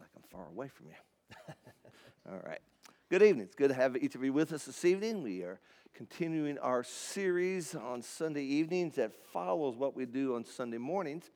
[0.00, 0.94] like I'm far away from you.
[2.30, 2.60] All right.
[3.10, 3.44] Good evening.
[3.44, 5.22] It's good to have each of you with us this evening.
[5.22, 5.60] We are
[5.92, 11.30] continuing our series on Sunday evenings that follows what we do on Sunday mornings.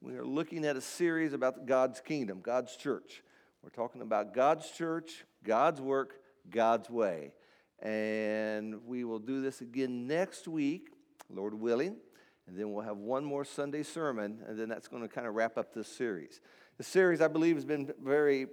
[0.00, 3.24] We are looking at a series about God's kingdom, God's church.
[3.60, 7.32] We're talking about God's church, God's work, God's way.
[7.80, 10.90] And we will do this again next week,
[11.28, 11.96] Lord willing.
[12.46, 15.34] And then we'll have one more Sunday sermon, and then that's going to kind of
[15.34, 16.40] wrap up this series.
[16.78, 18.48] The series, I believe, has been very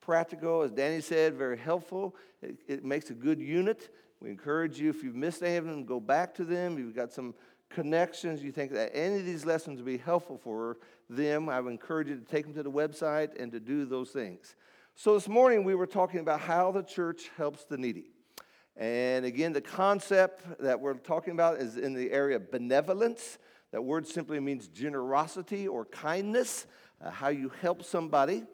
[0.00, 2.14] practical, as Danny said, very helpful.
[2.40, 3.92] It, it, makes a good unit.
[4.20, 6.78] We encourage you, if you've missed any of them, go back to them.
[6.78, 7.34] You've got some
[7.70, 8.44] connections.
[8.44, 10.76] You think that any of these lessons would be helpful for
[11.10, 11.48] them.
[11.48, 14.54] I would encourage you to take them to the website and to do those things.
[14.94, 18.12] So this morning we were talking about how the church helps the needy.
[18.76, 23.38] And again, the concept that we're talking about is in the area of benevolence.
[23.72, 26.66] That word simply means generosity or kindness,
[27.02, 28.44] uh, how you help somebody.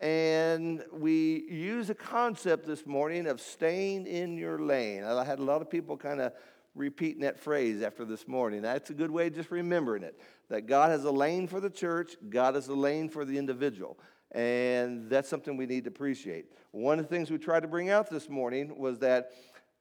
[0.00, 5.04] And we use a concept this morning of staying in your lane.
[5.04, 6.32] I had a lot of people kind of
[6.74, 8.62] repeating that phrase after this morning.
[8.62, 11.70] That's a good way of just remembering it that God has a lane for the
[11.70, 13.98] church, God has a lane for the individual.
[14.32, 16.46] And that's something we need to appreciate.
[16.72, 19.30] One of the things we tried to bring out this morning was that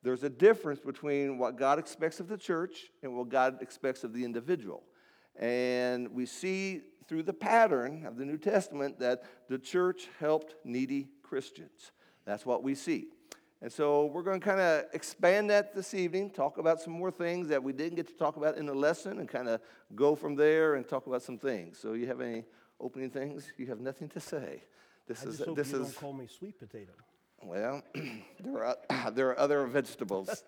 [0.01, 4.13] there's a difference between what God expects of the church and what God expects of
[4.13, 4.83] the individual.
[5.37, 11.09] And we see through the pattern of the New Testament that the church helped needy
[11.23, 11.91] Christians.
[12.25, 13.07] That's what we see.
[13.61, 17.11] And so we're going to kind of expand that this evening, talk about some more
[17.11, 19.61] things that we didn't get to talk about in the lesson, and kind of
[19.95, 21.79] go from there and talk about some things.
[21.79, 22.43] So, you have any
[22.79, 23.51] opening things?
[23.57, 24.63] You have nothing to say.
[25.07, 25.93] This I is this is.
[25.93, 26.91] Don't call me sweet potato.
[27.43, 27.83] Well,
[28.43, 28.77] there are,
[29.11, 30.43] there are other vegetables,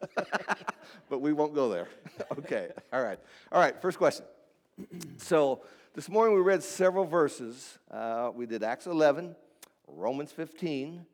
[1.10, 1.88] but we won't go there.
[2.40, 3.20] okay, all right.
[3.52, 4.26] All right, first question.
[5.18, 5.62] So
[5.94, 7.78] this morning we read several verses.
[7.90, 9.36] Uh, we did Acts 11,
[9.88, 11.06] Romans 15,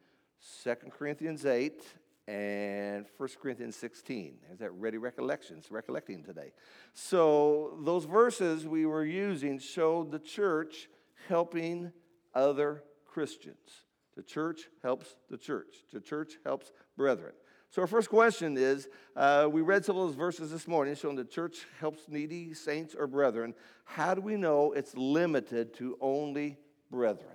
[0.64, 1.82] 2 Corinthians 8,
[2.28, 4.36] and 1 Corinthians 16.
[4.52, 6.52] Is that ready recollections, recollecting today.
[6.94, 10.90] So those verses we were using showed the church
[11.28, 11.92] helping
[12.34, 13.86] other Christians.
[14.16, 15.86] The church helps the church.
[15.92, 17.34] The church helps brethren.
[17.74, 21.16] So, our first question is uh, we read some of those verses this morning showing
[21.16, 23.56] the church helps needy saints or brethren.
[23.84, 26.60] How do we know it's limited to only
[26.92, 27.34] brethren?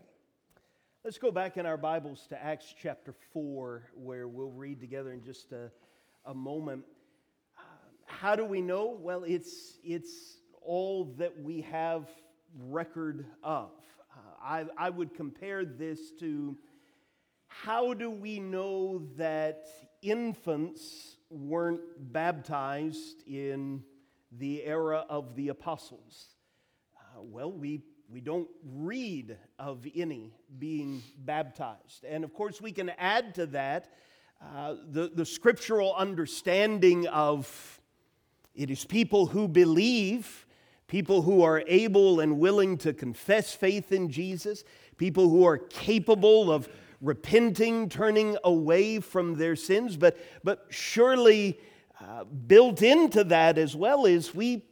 [1.03, 5.25] Let's go back in our Bibles to Acts chapter 4, where we'll read together in
[5.25, 5.72] just a,
[6.25, 6.84] a moment.
[7.59, 7.62] Uh,
[8.06, 8.97] how do we know?
[8.97, 12.09] Well, it's, it's all that we have
[12.56, 13.70] record of.
[14.16, 16.56] Uh, I, I would compare this to
[17.49, 19.66] how do we know that
[20.03, 21.81] infants weren't
[22.12, 23.82] baptized in
[24.32, 26.34] the era of the apostles?
[26.97, 32.04] Uh, well, we, we don't read of any being baptized.
[32.08, 33.92] And of course, we can add to that
[34.41, 37.81] uh, the, the scriptural understanding of
[38.54, 40.47] it is people who believe,
[40.87, 44.64] people who are able and willing to confess faith in Jesus,
[44.97, 46.69] people who are capable of
[47.00, 51.59] repenting, turning away from their sins, but, but surely
[52.00, 54.62] uh, built into that as well is we,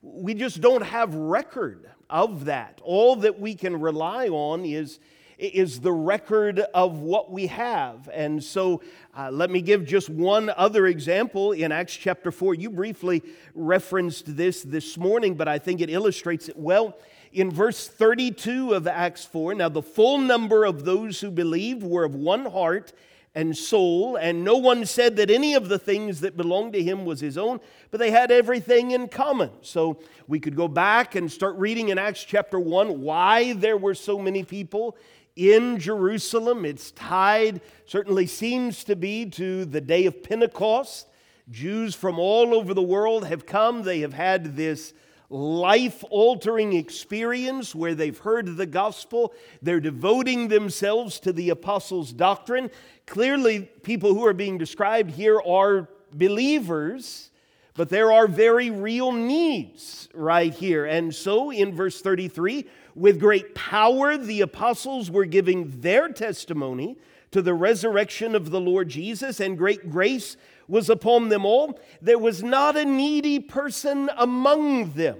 [0.00, 2.80] we just don't have record of that.
[2.84, 5.00] All that we can rely on is,
[5.38, 8.08] is the record of what we have.
[8.12, 8.82] And so
[9.16, 12.54] uh, let me give just one other example in Acts chapter 4.
[12.54, 13.22] You briefly
[13.54, 16.96] referenced this this morning, but I think it illustrates it well
[17.32, 22.04] in verse 32 of Acts 4 Now the full number of those who believed were
[22.04, 22.92] of one heart
[23.34, 27.06] and soul, and no one said that any of the things that belonged to him
[27.06, 27.60] was his own,
[27.90, 29.50] but they had everything in common.
[29.62, 29.98] So
[30.28, 34.18] we could go back and start reading in Acts chapter 1 why there were so
[34.18, 34.98] many people
[35.34, 36.66] in Jerusalem.
[36.66, 41.08] It's tied, certainly seems to be, to the day of Pentecost.
[41.50, 44.92] Jews from all over the world have come, they have had this
[45.32, 49.32] life altering experience where they've heard the gospel.
[49.62, 52.70] They're devoting themselves to the apostles' doctrine.
[53.06, 57.30] Clearly, people who are being described here are believers,
[57.74, 60.84] but there are very real needs right here.
[60.84, 66.98] And so, in verse 33, with great power, the apostles were giving their testimony
[67.32, 70.36] to the resurrection of the Lord Jesus, and great grace
[70.68, 71.78] was upon them all.
[72.00, 75.18] There was not a needy person among them.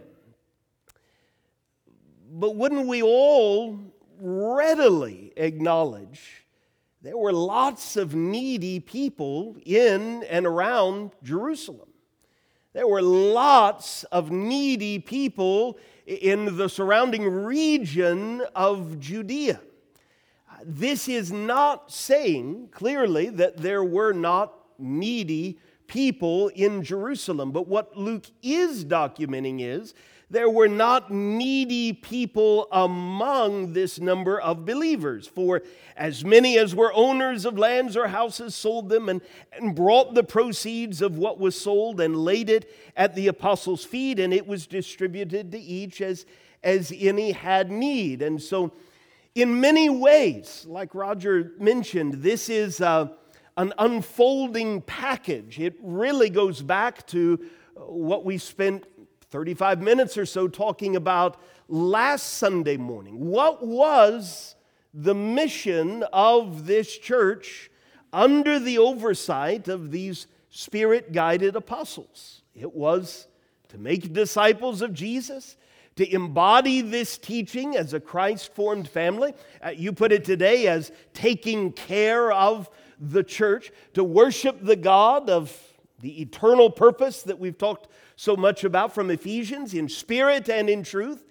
[2.31, 3.79] But wouldn't we all
[4.19, 6.47] readily acknowledge
[7.03, 11.89] there were lots of needy people in and around Jerusalem?
[12.73, 19.61] There were lots of needy people in the surrounding region of Judea.
[20.65, 27.97] This is not saying clearly that there were not needy people in Jerusalem, but what
[27.97, 29.95] Luke is documenting is
[30.33, 35.27] there were not needy people among this number of believers.
[35.27, 35.63] For
[35.95, 39.21] as many as were owners of lands or houses sold them and,
[39.53, 44.19] and brought the proceeds of what was sold and laid it at the apostles' feet,
[44.19, 46.25] and it was distributed to each as,
[46.63, 48.23] as any had need.
[48.23, 48.73] And so,
[49.35, 53.09] in many ways, like Roger mentioned, this is uh,
[53.57, 55.59] an unfolding package.
[55.59, 57.43] It really goes back to
[57.75, 58.87] what we spent
[59.31, 63.19] 35 minutes or so talking about last Sunday morning.
[63.19, 64.55] What was
[64.93, 67.71] the mission of this church
[68.13, 72.43] under the oversight of these spirit guided apostles?
[72.55, 73.27] It was
[73.69, 75.57] to make disciples of Jesus,
[75.97, 79.35] to embody this teaching as a Christ formed family.
[79.65, 85.29] Uh, you put it today as taking care of the church, to worship the God
[85.29, 85.57] of
[86.01, 90.83] the eternal purpose that we've talked so much about from Ephesians in spirit and in
[90.83, 91.25] truth,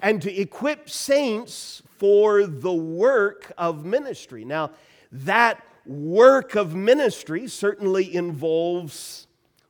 [0.00, 4.44] and to equip saints for the work of ministry.
[4.44, 4.70] Now,
[5.10, 9.26] that work of ministry certainly involves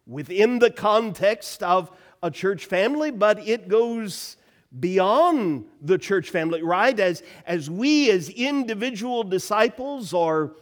[0.07, 1.91] within the context of
[2.23, 4.37] a church family, but it goes
[4.79, 6.99] beyond the church family, right?
[6.99, 10.53] As, as we, as individual disciples, are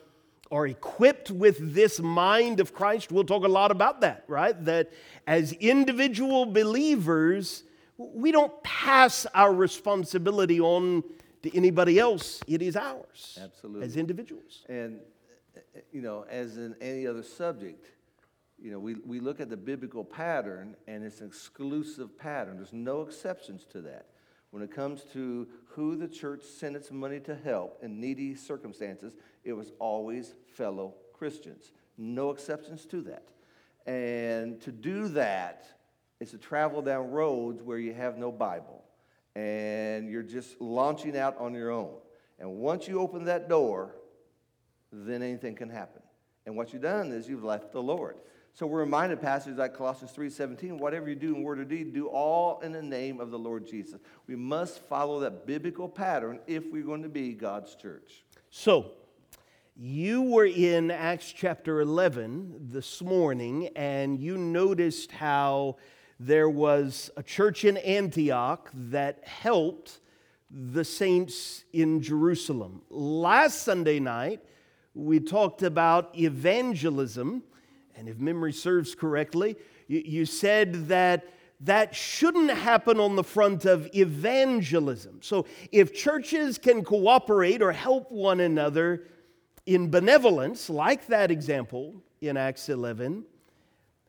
[0.52, 3.10] are equipped with this mind of Christ.
[3.10, 4.62] We'll talk a lot about that, right?
[4.64, 4.92] That
[5.26, 7.64] as individual believers,
[7.96, 11.02] we don't pass our responsibility on
[11.42, 12.40] to anybody else.
[12.46, 13.38] It is ours.
[13.42, 13.84] Absolutely.
[13.84, 14.64] As individuals.
[14.68, 15.00] And,
[15.92, 17.86] you know, as in any other subject,
[18.64, 22.56] you know, we, we look at the biblical pattern and it's an exclusive pattern.
[22.56, 24.06] There's no exceptions to that.
[24.52, 29.16] When it comes to who the church sent its money to help in needy circumstances,
[29.44, 31.72] it was always fellow Christians.
[31.98, 33.28] No exceptions to that.
[33.86, 35.66] And to do that
[36.18, 38.82] is to travel down roads where you have no Bible
[39.36, 41.96] and you're just launching out on your own.
[42.38, 43.94] And once you open that door,
[44.90, 46.00] then anything can happen.
[46.46, 48.16] And what you've done is you've left the Lord.
[48.56, 52.06] So we're reminded passages like Colossians 3:17, whatever you do in word or deed, do
[52.06, 54.00] all in the name of the Lord Jesus.
[54.28, 58.24] We must follow that biblical pattern if we're going to be God's church.
[58.50, 58.92] So,
[59.74, 65.78] you were in Acts chapter 11 this morning, and you noticed how
[66.20, 69.98] there was a church in Antioch that helped
[70.48, 72.82] the saints in Jerusalem.
[72.88, 74.44] Last Sunday night,
[74.94, 77.42] we talked about evangelism,
[77.96, 79.56] and if memory serves correctly,
[79.86, 81.24] you, said that
[81.60, 85.20] that shouldn't happen on the front of evangelism.
[85.22, 89.04] So, if churches can cooperate or help one another,
[89.66, 93.24] in benevolence, like that example in Acts 11,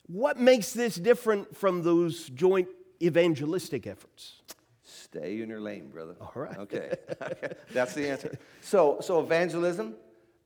[0.08, 2.68] what makes this different from those joint
[3.02, 4.42] evangelistic efforts?
[4.84, 6.16] Stay in your lane, brother.
[6.20, 6.58] All right.
[6.58, 6.92] Okay.
[7.72, 8.38] That's the answer.
[8.62, 9.96] So, so evangelism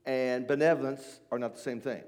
[0.06, 2.02] and benevolence are not the same thing.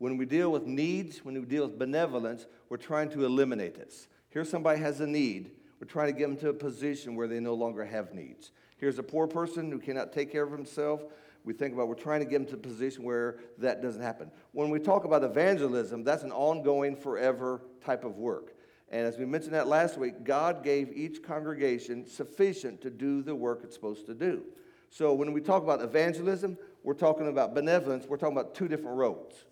[0.00, 4.08] When we deal with needs, when we deal with benevolence, we're trying to eliminate this.
[4.30, 5.52] Here, somebody has a need.
[5.80, 8.50] We're trying to get them to a position where they no longer have needs.
[8.78, 11.04] Here's a poor person who cannot take care of himself
[11.44, 14.30] we think about we're trying to get them to a position where that doesn't happen.
[14.52, 18.54] When we talk about evangelism, that's an ongoing, forever type of work.
[18.90, 23.34] And as we mentioned that last week, God gave each congregation sufficient to do the
[23.34, 24.42] work it's supposed to do.
[24.90, 28.96] So when we talk about evangelism, we're talking about benevolence, we're talking about two different
[28.96, 29.44] roads.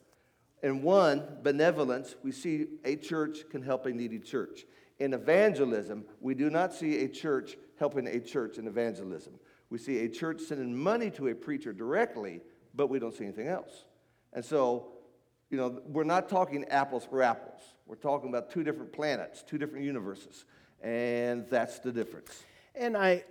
[0.62, 4.64] In one, benevolence, we see a church can help a needy church.
[4.98, 9.34] In evangelism, we do not see a church helping a church in evangelism.
[9.70, 12.40] We see a church sending money to a preacher directly,
[12.74, 13.84] but we don't see anything else.
[14.32, 14.88] And so,
[15.50, 17.60] you know, we're not talking apples for apples.
[17.86, 20.44] We're talking about two different planets, two different universes.
[20.82, 22.44] And that's the difference.
[22.74, 23.24] And I,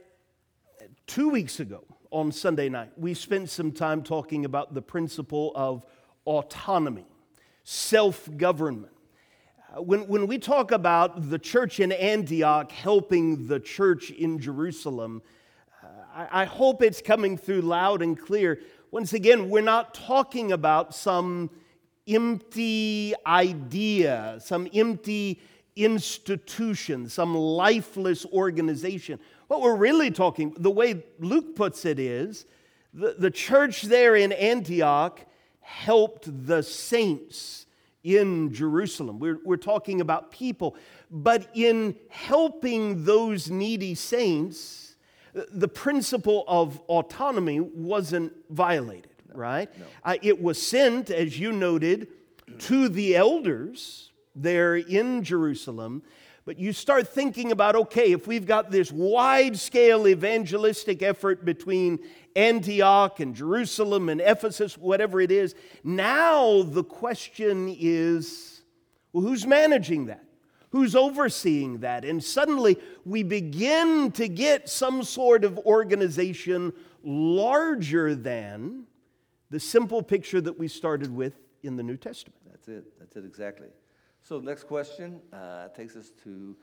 [1.05, 5.85] two weeks ago on Sunday night, we spent some time talking about the principle of
[6.25, 7.05] autonomy,
[7.69, 8.93] self government.
[9.75, 15.21] Uh, when, when we talk about the church in Antioch helping the church in Jerusalem,
[15.83, 18.61] uh, I, I hope it's coming through loud and clear.
[18.89, 21.49] Once again, we're not talking about some
[22.07, 25.41] empty idea, some empty
[25.75, 29.19] institution, some lifeless organization.
[29.47, 32.45] What we're really talking, the way Luke puts it is,
[32.93, 35.19] the, the church there in Antioch
[35.67, 37.65] helped the saints
[38.01, 39.19] in Jerusalem.
[39.19, 40.77] We're, we're talking about people.
[41.11, 44.95] But in helping those needy saints,
[45.33, 49.69] the principle of autonomy wasn't violated, right?
[50.05, 52.07] Uh, it was sent, as you noted,
[52.59, 56.01] to the elders there in Jerusalem.
[56.47, 61.99] But you start thinking about okay, if we've got this wide scale evangelistic effort between
[62.37, 68.61] Antioch and Jerusalem and Ephesus, whatever it is, now the question is
[69.11, 70.23] well, who's managing that?
[70.69, 72.05] Who's overseeing that?
[72.05, 76.71] And suddenly we begin to get some sort of organization
[77.03, 78.85] larger than
[79.49, 82.39] the simple picture that we started with in the New Testament.
[82.49, 82.85] That's it.
[82.99, 83.67] That's it exactly.
[84.27, 86.53] So next question uh, takes us to.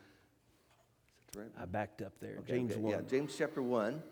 [1.34, 1.46] Right?
[1.58, 2.36] I backed up there.
[2.40, 2.80] Okay, James okay.
[2.80, 2.92] 1.
[2.92, 4.02] Yeah, James chapter 1.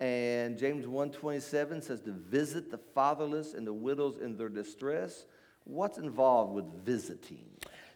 [0.00, 5.24] And James 1.27 says to visit the fatherless and the widows in their distress.
[5.64, 7.44] What's involved with visiting?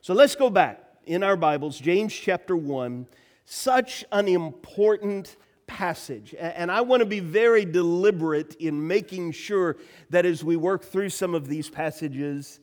[0.01, 3.07] So let's go back in our Bibles, James chapter 1.
[3.45, 6.35] Such an important passage.
[6.39, 9.77] And I want to be very deliberate in making sure
[10.09, 12.61] that as we work through some of these passages,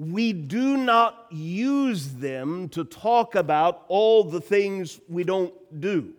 [0.00, 6.14] we do not use them to talk about all the things we don't do,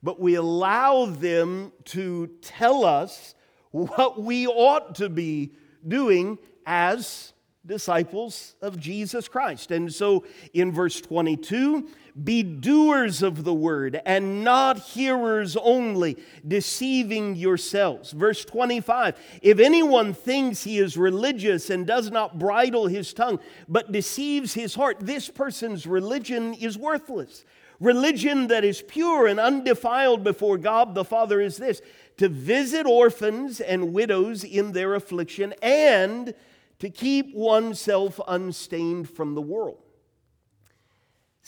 [0.00, 3.34] but we allow them to tell us
[3.72, 5.50] what we ought to be
[5.88, 7.32] doing as
[7.66, 9.70] disciples of Jesus Christ.
[9.70, 11.88] And so in verse 22,
[12.22, 18.12] be doers of the word and not hearers only, deceiving yourselves.
[18.12, 23.92] Verse 25 If anyone thinks he is religious and does not bridle his tongue, but
[23.92, 27.44] deceives his heart, this person's religion is worthless.
[27.78, 31.82] Religion that is pure and undefiled before God the Father is this
[32.16, 36.34] to visit orphans and widows in their affliction and
[36.78, 39.82] to keep oneself unstained from the world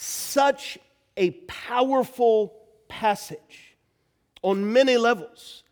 [0.01, 0.79] such
[1.17, 2.55] a powerful
[2.87, 3.77] passage
[4.43, 5.65] on many levels.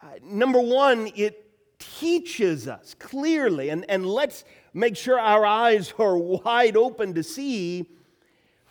[0.00, 6.16] Uh, number one, it teaches us clearly, and, and let's make sure our eyes are
[6.16, 7.86] wide open to see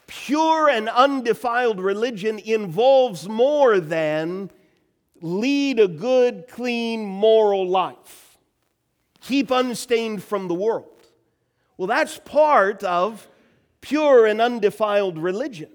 [0.08, 4.50] pure and undefiled religion involves more than
[5.22, 8.33] lead a good, clean, moral life,
[9.24, 11.08] keep unstained from the world.
[11.78, 13.28] Well, that's part of
[13.82, 15.70] pure and undefiled religion.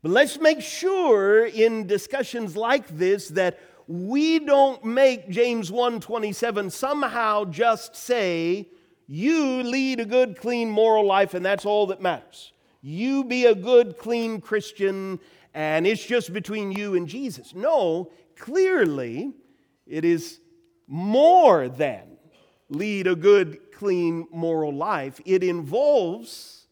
[0.00, 7.44] But let's make sure in discussions like this that we don't make James 1:27 somehow
[7.44, 8.68] just say
[9.06, 12.52] you lead a good clean moral life and that's all that matters.
[12.80, 15.20] You be a good clean Christian
[15.54, 17.54] and it's just between you and Jesus.
[17.54, 19.32] No, clearly
[19.86, 20.40] it is
[20.88, 22.11] more than
[22.74, 25.20] lead a good clean moral life.
[25.24, 26.66] It involves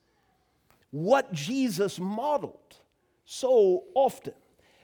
[0.90, 2.76] what Jesus modeled
[3.24, 4.34] so often.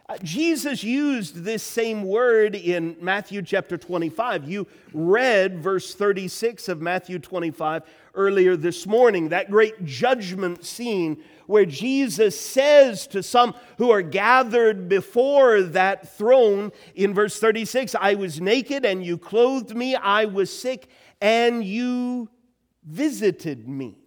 [0.09, 4.49] Uh, Jesus used this same word in Matthew chapter 25.
[4.49, 7.83] You read verse 36 of Matthew 25
[8.15, 14.89] earlier this morning, that great judgment scene where Jesus says to some who are gathered
[14.89, 20.57] before that throne in verse 36 I was naked and you clothed me, I was
[20.57, 20.89] sick
[21.21, 22.29] and you
[22.85, 23.99] visited me.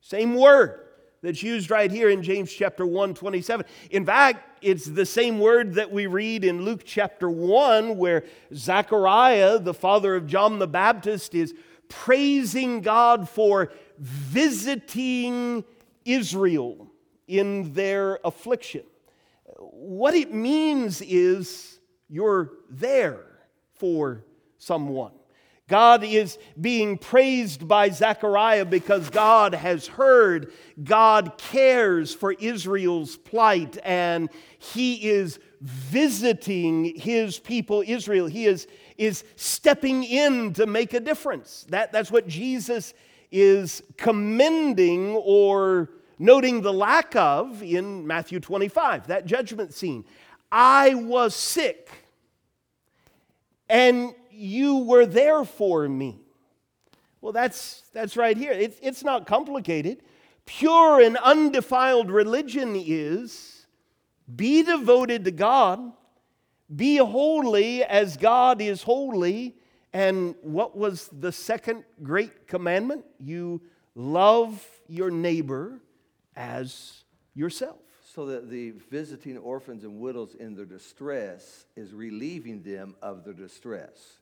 [0.00, 0.80] Same word
[1.22, 3.66] that's used right here in James chapter 1, 27.
[3.90, 9.58] In fact, it's the same word that we read in Luke chapter 1, where Zechariah,
[9.58, 11.54] the father of John the Baptist, is
[11.88, 15.64] praising God for visiting
[16.04, 16.88] Israel
[17.26, 18.82] in their affliction.
[19.58, 23.26] What it means is you're there
[23.74, 24.24] for
[24.58, 25.12] someone.
[25.68, 30.52] God is being praised by Zechariah because God has heard,
[30.84, 34.30] God cares for Israel's plight, and
[34.60, 38.28] He is visiting His people, Israel.
[38.28, 41.66] He is, is stepping in to make a difference.
[41.70, 42.94] That, that's what Jesus
[43.32, 50.04] is commending or noting the lack of in Matthew 25, that judgment scene.
[50.52, 51.90] I was sick,
[53.68, 56.20] and you were there for me.
[57.20, 58.52] Well, that's, that's right here.
[58.52, 60.02] It's, it's not complicated.
[60.44, 63.66] Pure and undefiled religion is
[64.34, 65.92] be devoted to God,
[66.74, 69.56] be holy as God is holy.
[69.92, 73.04] And what was the second great commandment?
[73.18, 73.62] You
[73.94, 75.80] love your neighbor
[76.34, 77.78] as yourself.
[78.14, 83.34] So that the visiting orphans and widows in their distress is relieving them of their
[83.34, 84.18] distress.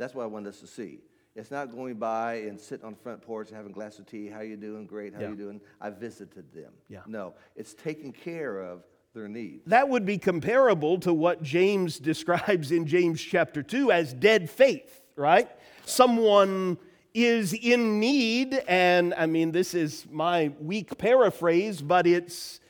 [0.00, 1.00] That's what I wanted us to see.
[1.36, 4.06] It's not going by and sitting on the front porch and having a glass of
[4.06, 4.28] tea.
[4.28, 4.86] How you doing?
[4.86, 5.14] Great.
[5.14, 5.28] How yeah.
[5.28, 5.60] you doing?
[5.78, 6.72] I visited them.
[6.88, 7.00] Yeah.
[7.06, 8.82] No, it's taking care of
[9.14, 9.66] their needs.
[9.66, 15.02] That would be comparable to what James describes in James chapter 2 as dead faith,
[15.16, 15.50] right?
[15.84, 16.78] Someone
[17.12, 22.60] is in need, and I mean, this is my weak paraphrase, but it's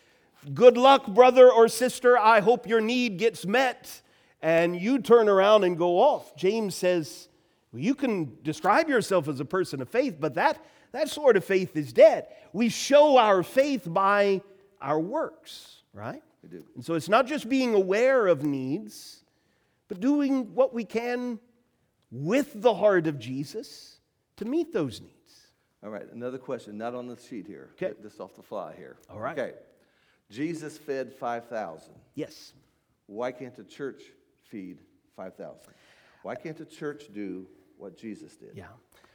[0.53, 2.19] good luck, brother or sister.
[2.19, 4.03] I hope your need gets met.
[4.43, 6.35] And you turn around and go off.
[6.37, 7.29] James says,
[7.73, 11.45] well, You can describe yourself as a person of faith, but that, that sort of
[11.45, 12.27] faith is dead.
[12.53, 14.43] We show our faith by
[14.81, 16.23] our works, right?
[16.43, 16.65] We do.
[16.75, 19.23] And so it's not just being aware of needs,
[19.89, 21.39] but doing what we can
[22.11, 23.99] with the heart of Jesus
[24.37, 25.15] to meet those needs.
[25.83, 27.71] All right, another question, not on the sheet here.
[27.75, 27.95] Okay.
[28.03, 28.97] Just off the fly here.
[29.09, 29.39] All right.
[29.39, 29.55] Okay.
[30.31, 31.93] Jesus fed 5,000.
[32.15, 32.53] Yes.
[33.07, 34.03] Why can't the church
[34.51, 34.79] feed
[35.17, 35.73] 5,000?
[36.23, 37.47] Why can't the church do
[37.79, 38.51] what Jesus did?
[38.55, 38.67] Yeah.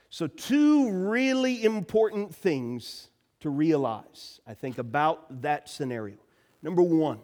[0.08, 3.08] So, two really important things
[3.40, 6.16] to realize, I think, about that scenario.
[6.62, 7.20] Number one,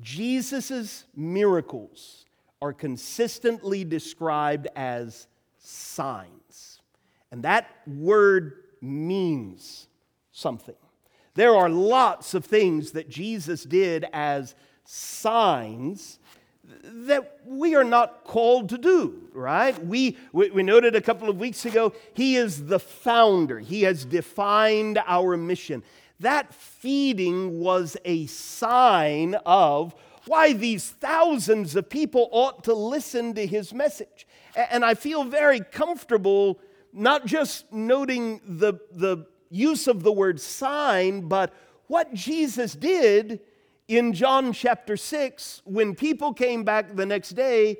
[0.00, 2.24] Jesus' miracles
[2.60, 5.26] are consistently described as
[5.58, 6.80] signs.
[7.30, 9.88] And that word means
[10.32, 10.74] something.
[11.34, 16.18] There are lots of things that Jesus did as signs
[16.82, 19.84] that we are not called to do, right?
[19.84, 24.04] We, we, we noted a couple of weeks ago, He is the founder, He has
[24.04, 25.82] defined our mission.
[26.20, 29.94] That feeding was a sign of
[30.26, 34.26] why these thousands of people ought to listen to His message.
[34.56, 36.60] And I feel very comfortable
[36.92, 41.52] not just noting the, the use of the word sign, but
[41.88, 43.40] what Jesus did
[43.88, 47.78] in John chapter 6 when people came back the next day,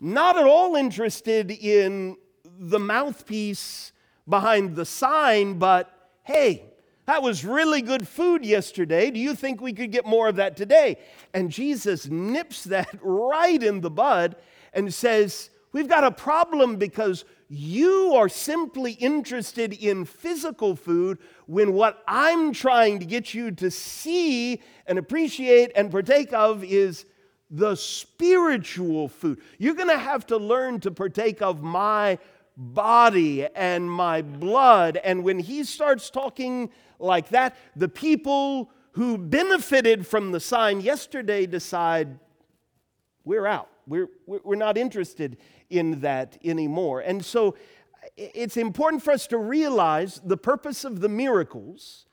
[0.00, 3.92] not at all interested in the mouthpiece
[4.28, 6.64] behind the sign, but hey,
[7.06, 9.10] that was really good food yesterday.
[9.10, 10.98] Do you think we could get more of that today?
[11.32, 14.36] And Jesus nips that right in the bud
[14.72, 21.72] and says, We've got a problem because you are simply interested in physical food when
[21.72, 27.06] what I'm trying to get you to see and appreciate and partake of is
[27.50, 29.40] the spiritual food.
[29.56, 32.18] You're going to have to learn to partake of my
[32.56, 34.98] body and my blood.
[35.02, 41.46] And when he starts talking like that, the people who benefited from the sign yesterday
[41.46, 42.18] decide,
[43.24, 43.70] we're out.
[43.86, 45.38] We're, we're not interested
[45.70, 47.00] in that anymore.
[47.00, 47.56] And so
[48.16, 52.06] it's important for us to realize the purpose of the miracles.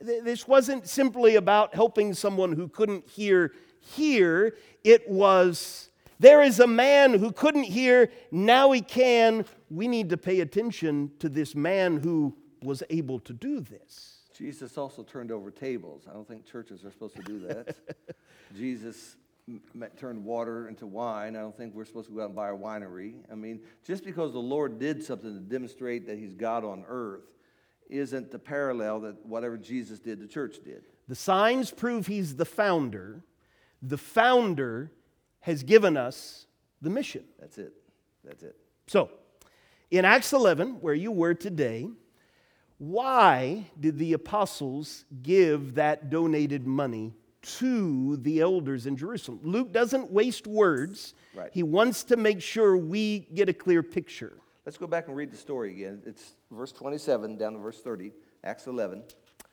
[0.00, 6.66] This wasn't simply about helping someone who couldn't hear hear, it was there is a
[6.66, 9.44] man who couldn't hear, now he can.
[9.70, 14.18] We need to pay attention to this man who was able to do this.
[14.36, 16.04] Jesus also turned over tables.
[16.08, 17.76] I don't think churches are supposed to do that.
[18.56, 19.16] Jesus
[19.96, 21.36] turned water into wine.
[21.36, 23.14] I don't think we're supposed to go out and buy a winery.
[23.30, 27.24] I mean, just because the Lord did something to demonstrate that He's God on earth
[27.90, 30.84] isn't the parallel that whatever Jesus did, the church did.
[31.08, 33.24] The signs prove He's the founder.
[33.82, 34.92] The founder
[35.40, 36.46] has given us
[36.80, 37.24] the mission.
[37.40, 37.72] That's it.
[38.24, 38.56] That's it.
[38.86, 39.10] So,
[39.90, 41.88] in Acts 11, where you were today,
[42.78, 49.40] why did the apostles give that donated money to the elders in Jerusalem.
[49.42, 51.14] Luke doesn't waste words.
[51.34, 51.50] Right.
[51.52, 54.32] He wants to make sure we get a clear picture.
[54.64, 56.02] Let's go back and read the story again.
[56.06, 58.12] It's verse 27 down to verse 30,
[58.44, 58.98] Acts 11.
[59.00, 59.44] It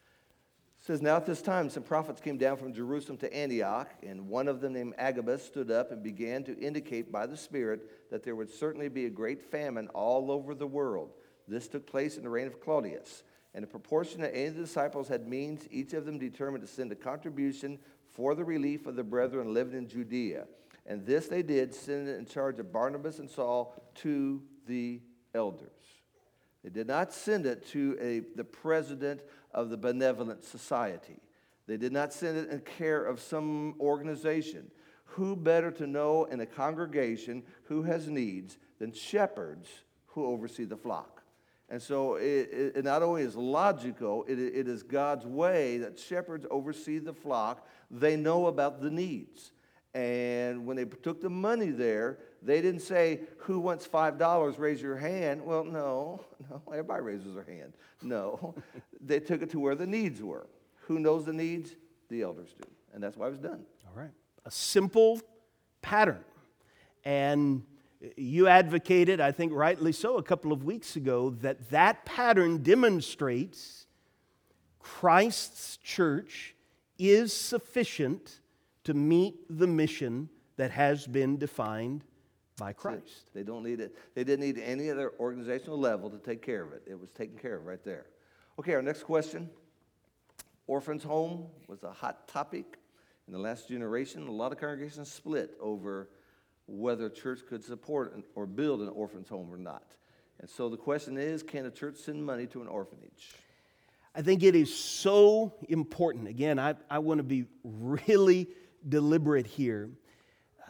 [0.82, 4.48] says, Now at this time, some prophets came down from Jerusalem to Antioch, and one
[4.48, 8.36] of them, named Agabus, stood up and began to indicate by the Spirit that there
[8.36, 11.10] would certainly be a great famine all over the world.
[11.48, 13.24] This took place in the reign of Claudius.
[13.54, 16.72] And in proportion that any of the disciples had means, each of them determined to
[16.72, 20.46] send a contribution for the relief of the brethren living in Judea.
[20.86, 25.02] And this they did, sending it in charge of Barnabas and Saul to the
[25.34, 25.70] elders.
[26.64, 29.22] They did not send it to a, the president
[29.54, 31.20] of the benevolent society.
[31.68, 34.72] They did not send it in care of some organization.
[35.14, 39.70] Who better to know in a congregation who has needs than shepherds
[40.08, 41.19] who oversee the flock?
[41.72, 46.46] And so it, it, not only is logical, it, it is God's way that shepherds
[46.50, 47.68] oversee the flock.
[47.92, 49.52] They know about the needs.
[49.94, 54.60] And when they took the money there, they didn't say, Who wants $5?
[54.60, 55.44] Raise your hand.
[55.44, 57.74] Well, no, no, everybody raises their hand.
[58.02, 58.56] No,
[59.02, 60.48] they took it to where the needs were.
[60.88, 61.76] Who knows the needs?
[62.10, 62.68] The elders do.
[62.94, 63.64] And that's why it was done.
[63.88, 64.12] All right.
[64.46, 65.22] A simple
[65.82, 66.24] pattern.
[67.04, 67.64] And
[68.16, 73.88] you advocated, I think rightly so, a couple of weeks ago, that that pattern demonstrates
[74.80, 76.56] Christ's church
[76.98, 78.40] is sufficient
[78.86, 82.04] to meet the mission that has been defined
[82.58, 83.30] by Christ.
[83.34, 83.96] They don't need it.
[84.16, 86.84] They didn't need any other organizational level to take care of it.
[86.86, 88.08] It was taken care of right there.
[88.60, 89.50] Okay, our next question.
[90.68, 92.78] Orphans' home was a hot topic
[93.28, 94.28] in the last generation.
[94.28, 96.10] A lot of congregations split over
[96.70, 99.96] whether a church could support or build an orphan's home or not.
[100.40, 103.34] And so the question is can a church send money to an orphanage?
[104.16, 106.28] I think it is so important.
[106.28, 108.48] Again, I, I want to be really
[108.88, 109.90] deliberate here.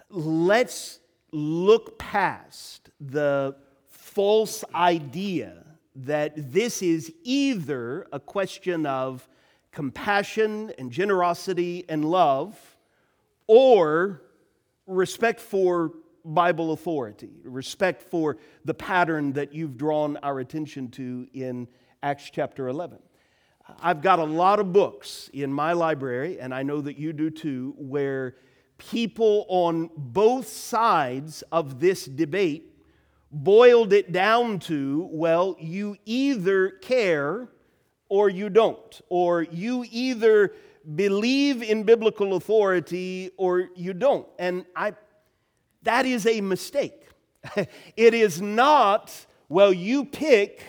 [0.10, 1.00] Let's
[1.32, 3.56] look past the
[3.88, 9.28] false idea that this is either a question of
[9.72, 12.58] compassion and generosity and love
[13.48, 14.22] or
[14.90, 15.94] respect for
[16.26, 21.68] Bible authority, respect for the pattern that you've drawn our attention to in
[22.04, 23.00] Acts chapter 11.
[23.82, 27.30] I've got a lot of books in my library, and I know that you do
[27.30, 28.36] too, where
[28.78, 32.74] people on both sides of this debate
[33.32, 37.48] boiled it down to well, you either care
[38.10, 40.54] or you don't, or you either
[40.96, 44.28] believe in biblical authority or you don't.
[44.38, 44.94] And I,
[45.84, 47.08] that is a mistake.
[47.56, 49.14] it is not,
[49.48, 50.64] well, you pick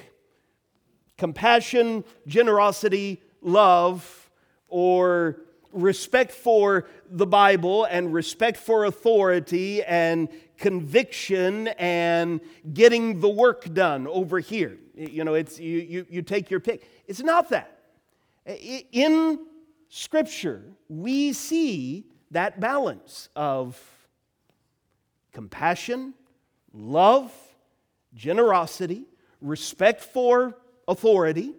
[1.16, 4.30] compassion, generosity, love,
[4.68, 5.42] or
[5.72, 12.40] respect for the Bible and respect for authority and conviction and
[12.72, 14.78] getting the work done over here.
[14.94, 16.88] You know, it's you, you, you take your pick.
[17.06, 17.78] It's not that.
[18.92, 19.38] In
[19.92, 23.78] Scripture, we see that balance of
[25.32, 26.14] compassion,
[26.72, 27.32] love,
[28.14, 29.04] generosity,
[29.40, 31.54] respect for authority,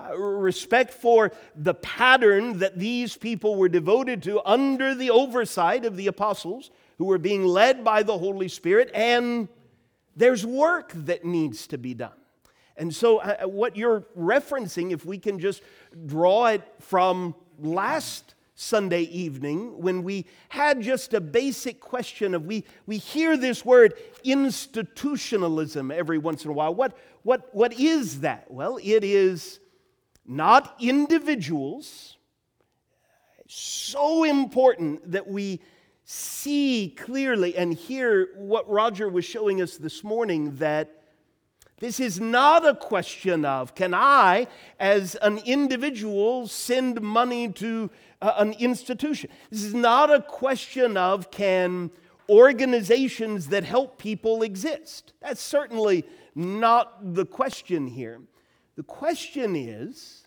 [0.00, 5.96] uh, respect for the pattern that these people were devoted to under the oversight of
[5.96, 9.48] the apostles who were being led by the Holy Spirit, and
[10.16, 12.10] there's work that needs to be done.
[12.76, 15.62] And so, uh, what you're referencing, if we can just
[16.06, 22.64] draw it from last Sunday evening, when we had just a basic question of we,
[22.86, 23.94] we hear this word
[24.24, 26.74] institutionalism every once in a while.
[26.74, 28.50] What, what, what is that?
[28.50, 29.60] Well, it is
[30.26, 32.16] not individuals.
[33.46, 35.60] So important that we
[36.04, 40.97] see clearly and hear what Roger was showing us this morning that
[41.80, 44.48] this is not a question of can I,
[44.80, 49.30] as an individual, send money to uh, an institution.
[49.50, 51.90] This is not a question of can
[52.28, 55.12] organizations that help people exist.
[55.20, 58.20] That's certainly not the question here.
[58.76, 60.26] The question is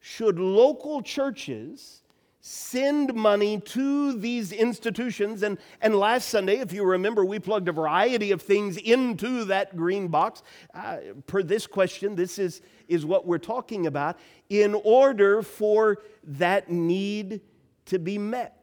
[0.00, 2.02] should local churches
[2.46, 5.42] send money to these institutions.
[5.42, 9.74] And, and last Sunday, if you remember, we plugged a variety of things into that
[9.74, 10.42] green box.
[10.74, 14.18] Uh, per this question, this is, is what we're talking about
[14.50, 17.40] in order for that need
[17.86, 18.62] to be met.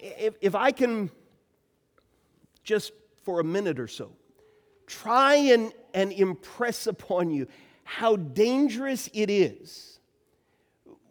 [0.00, 1.12] If, if I can
[2.64, 2.90] just
[3.22, 4.10] for a minute or so
[4.88, 7.46] try and, and impress upon you
[7.84, 9.95] how dangerous it is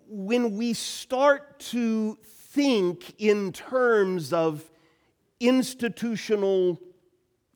[0.08, 4.63] when we start to think in terms of
[5.39, 6.80] institutional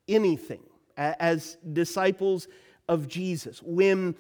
[0.08, 0.64] anything
[0.98, 2.48] as disciples
[2.88, 4.16] of Jesus, when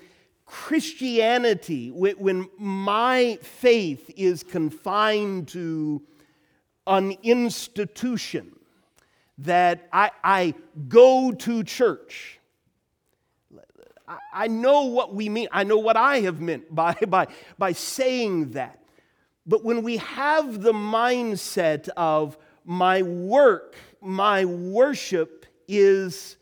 [0.45, 6.01] Christianity, when my faith is confined to
[6.87, 8.55] an institution,
[9.37, 10.53] that I, I
[10.87, 12.38] go to church
[14.33, 15.47] I know what we mean.
[15.51, 18.79] I know what I have meant by, by, by saying that.
[19.45, 26.37] But when we have the mindset of my work, my worship is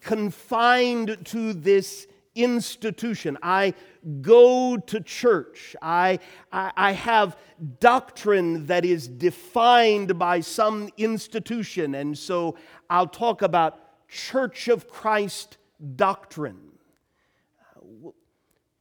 [0.00, 3.36] confined to this institution.
[3.42, 3.74] I
[4.20, 5.74] go to church.
[5.82, 6.20] I,
[6.52, 7.36] I, I, have
[7.80, 11.96] doctrine that is defined by some institution.
[11.96, 12.56] And so
[12.88, 15.58] I'll talk about Church of Christ
[15.96, 16.67] doctrine.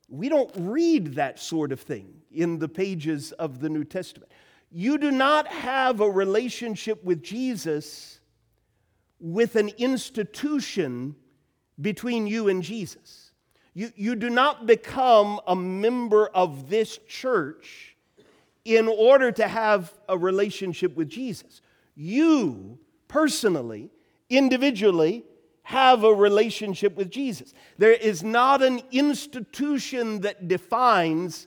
[0.10, 4.32] We don't read that sort of thing in the pages of the New Testament.
[4.72, 8.20] You do not have a relationship with Jesus
[9.20, 11.16] with an institution
[11.80, 13.32] between you and Jesus.
[13.74, 17.96] You, you do not become a member of this church
[18.66, 21.62] in order to have a relationship with Jesus.
[21.96, 23.90] You personally,
[24.30, 25.24] individually,
[25.68, 27.54] have a relationship with Jesus.
[27.78, 31.46] There is not an institution that defines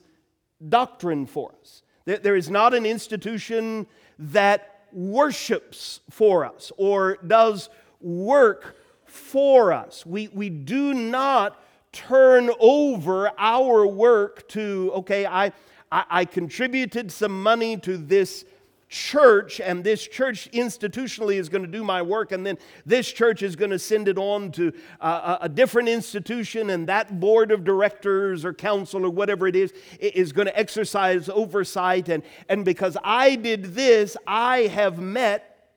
[0.69, 1.81] doctrine for us.
[2.05, 3.87] There is not an institution
[4.19, 10.05] that worships for us or does work for us.
[10.05, 11.59] We, we do not
[11.91, 15.51] turn over our work to, okay, I,
[15.91, 18.45] I, I contributed some money to this
[18.91, 23.41] church, and this church institutionally is going to do my work, and then this church
[23.41, 27.63] is going to send it on to uh, a different institution, and that board of
[27.63, 32.09] directors or council or whatever it is is going to exercise oversight.
[32.09, 35.71] And, and because I did this, I have met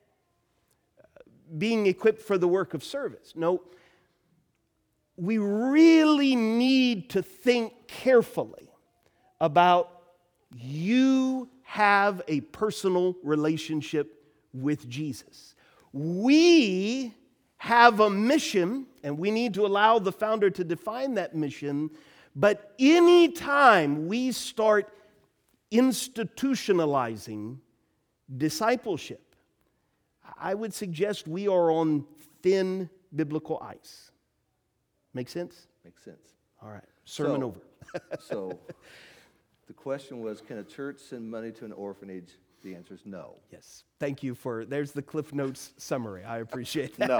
[1.57, 3.31] being equipped for the work of service.
[3.33, 3.61] No,
[5.15, 8.69] we really need to think carefully
[9.39, 9.89] about
[10.53, 15.55] you have a personal relationship with Jesus.
[15.91, 17.13] We
[17.57, 21.89] have a mission, and we need to allow the founder to define that mission.
[22.33, 24.87] But anytime we start
[25.69, 27.57] institutionalizing
[28.37, 29.35] discipleship,
[30.39, 32.05] I would suggest we are on
[32.41, 34.11] thin biblical ice.
[35.13, 35.67] Make sense?
[35.83, 36.35] Makes sense.
[36.63, 36.83] All right.
[37.03, 37.59] Sermon So- over.
[38.21, 38.59] So
[39.67, 42.29] the question was can a church send money to an orphanage?
[42.61, 43.35] The answer is no.
[43.51, 43.83] Yes.
[43.99, 46.23] Thank you for, there's the Cliff Notes summary.
[46.23, 47.07] I appreciate that.
[47.07, 47.19] No.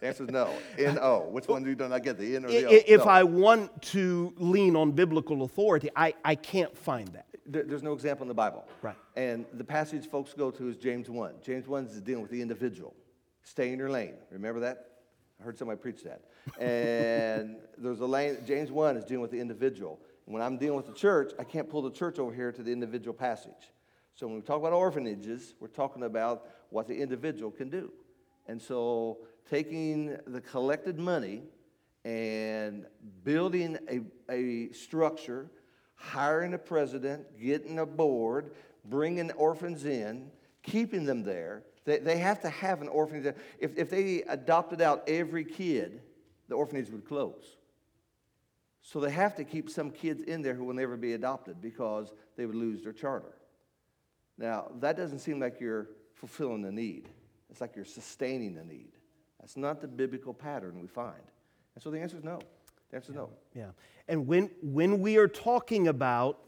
[0.00, 0.50] The answer is no.
[0.76, 1.28] N O.
[1.28, 2.18] Which one do you not get?
[2.18, 2.70] The N or the O?
[2.70, 3.04] If No.
[3.10, 7.26] I want to lean on biblical authority, I, I can't find that.
[7.46, 8.64] There- there's no example in the Bible.
[8.82, 8.96] Right.
[9.16, 11.34] And the passage folks go to is James 1.
[11.44, 12.94] James 1 is dealing with the individual.
[13.44, 14.14] Stay in your lane.
[14.32, 14.86] Remember that?
[15.40, 16.22] I heard somebody preach that.
[16.60, 20.00] And there's a lane, James 1 is dealing with the individual.
[20.24, 22.72] When I'm dealing with the church, I can't pull the church over here to the
[22.72, 23.72] individual passage.
[24.14, 27.92] So when we talk about orphanages, we're talking about what the individual can do.
[28.46, 29.18] And so
[29.50, 31.42] taking the collected money
[32.04, 32.86] and
[33.24, 34.00] building a,
[34.32, 35.50] a structure,
[35.94, 38.52] hiring a president, getting a board,
[38.84, 40.30] bringing orphans in,
[40.62, 41.62] keeping them there.
[41.84, 43.34] They, they have to have an orphanage.
[43.58, 46.00] If, if they adopted out every kid,
[46.48, 47.56] the orphanage would close.
[48.82, 52.12] So they have to keep some kids in there who will never be adopted because
[52.36, 53.36] they would lose their charter.
[54.36, 57.08] Now, that doesn't seem like you're fulfilling the need.
[57.50, 58.92] It's like you're sustaining the need.
[59.40, 61.22] That's not the biblical pattern we find.
[61.74, 62.40] And so the answer is no.
[62.90, 63.30] The answer is no.
[63.54, 63.70] Yeah.
[64.08, 66.40] And when, when we are talking about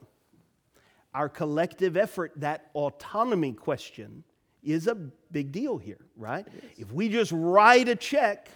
[1.15, 4.25] our collective effort, that autonomy question
[4.63, 6.47] is a big deal here, right?
[6.77, 8.49] If we just write a check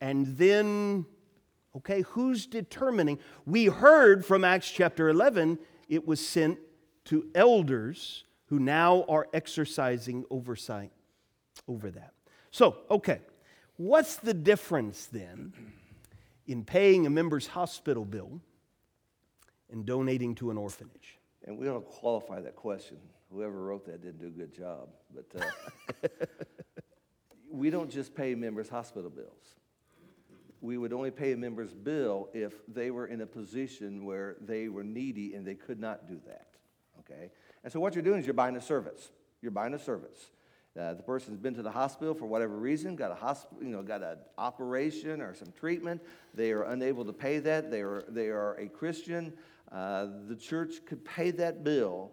[0.00, 1.04] and then,
[1.78, 3.18] okay, who's determining?
[3.46, 6.58] We heard from Acts chapter 11, it was sent
[7.06, 10.90] to elders who now are exercising oversight
[11.68, 12.14] over that.
[12.50, 13.20] So, okay,
[13.76, 15.52] what's the difference then
[16.46, 18.40] in paying a member's hospital bill
[19.70, 21.18] and donating to an orphanage?
[21.46, 22.96] And we don't qualify that question.
[23.32, 24.88] Whoever wrote that didn't do a good job.
[25.14, 25.42] But
[26.02, 26.08] uh,
[27.50, 29.58] we don't just pay members' hospital bills.
[30.60, 34.68] We would only pay a member's bill if they were in a position where they
[34.68, 36.48] were needy and they could not do that.
[37.00, 37.30] Okay?
[37.62, 39.10] And so what you're doing is you're buying a service.
[39.40, 40.30] You're buying a service.
[40.78, 43.82] Uh, the person's been to the hospital for whatever reason, got a hospital, you know,
[43.82, 46.00] got an operation or some treatment.
[46.34, 47.70] They are unable to pay that.
[47.70, 49.32] They are, they are a Christian.
[49.72, 52.12] Uh, the church could pay that bill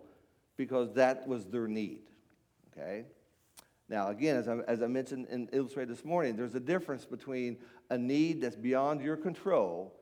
[0.58, 2.02] because that was their need.
[2.72, 3.06] Okay?
[3.88, 7.58] Now, again, as I, as I mentioned and illustrated this morning, there's a difference between
[7.90, 9.94] a need that's beyond your control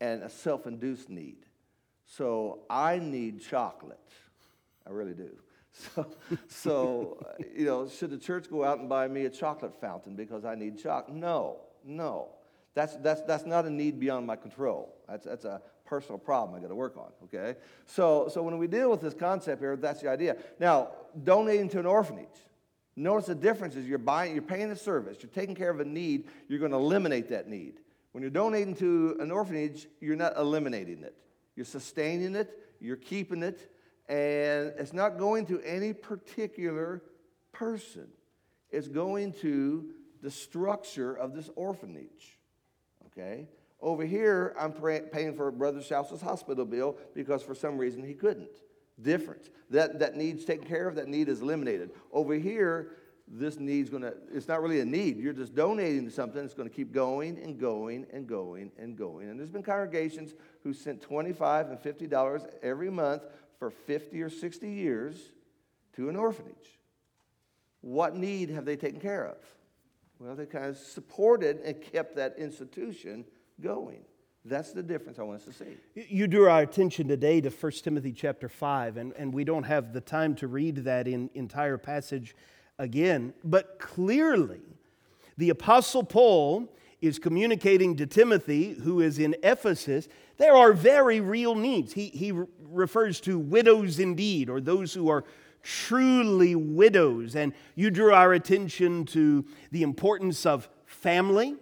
[0.00, 1.46] and a self induced need.
[2.06, 3.98] So I need chocolate.
[4.86, 5.30] I really do.
[5.94, 6.06] So,
[6.48, 10.14] so uh, you know, should the church go out and buy me a chocolate fountain
[10.14, 11.16] because I need chocolate?
[11.16, 12.28] No, no.
[12.74, 14.94] That's, that's, that's not a need beyond my control.
[15.08, 17.58] That's, that's a personal problem I got to work on, okay?
[17.86, 20.36] So, so when we deal with this concept here, that's the idea.
[20.58, 20.88] Now,
[21.24, 22.28] donating to an orphanage.
[22.94, 25.84] Notice the difference is you're buying, you're paying a service, you're taking care of a
[25.84, 27.80] need, you're going to eliminate that need.
[28.12, 31.14] When you're donating to an orphanage, you're not eliminating it.
[31.56, 32.50] You're sustaining it,
[32.80, 33.72] you're keeping it,
[34.08, 37.02] and it's not going to any particular
[37.52, 38.08] person.
[38.70, 39.90] It's going to
[40.22, 42.38] the structure of this orphanage.
[43.06, 43.48] Okay?
[43.80, 48.50] Over here, I'm paying for Brother Shouse's hospital bill because for some reason he couldn't.
[49.02, 49.50] Different.
[49.70, 51.90] That, that need's taken care of, that need is eliminated.
[52.12, 52.92] Over here,
[53.26, 55.18] this need's gonna, it's not really a need.
[55.18, 59.30] You're just donating to something that's gonna keep going and going and going and going.
[59.30, 63.22] And there's been congregations who sent 25 and $50 every month
[63.58, 65.16] for 50 or 60 years
[65.96, 66.78] to an orphanage.
[67.80, 69.38] What need have they taken care of?
[70.18, 73.24] Well, they kind of supported and kept that institution
[73.60, 74.04] going.
[74.44, 75.76] That's the difference I want us to see.
[75.94, 79.92] You drew our attention today to 1 Timothy chapter 5, and, and we don't have
[79.92, 82.34] the time to read that in, entire passage
[82.76, 84.60] again, but clearly
[85.38, 86.68] the Apostle Paul
[87.00, 91.92] is communicating to Timothy, who is in Ephesus, there are very real needs.
[91.92, 92.32] He, he
[92.68, 95.24] refers to widows indeed, or those who are
[95.62, 97.36] truly widows.
[97.36, 101.56] And you drew our attention to the importance of family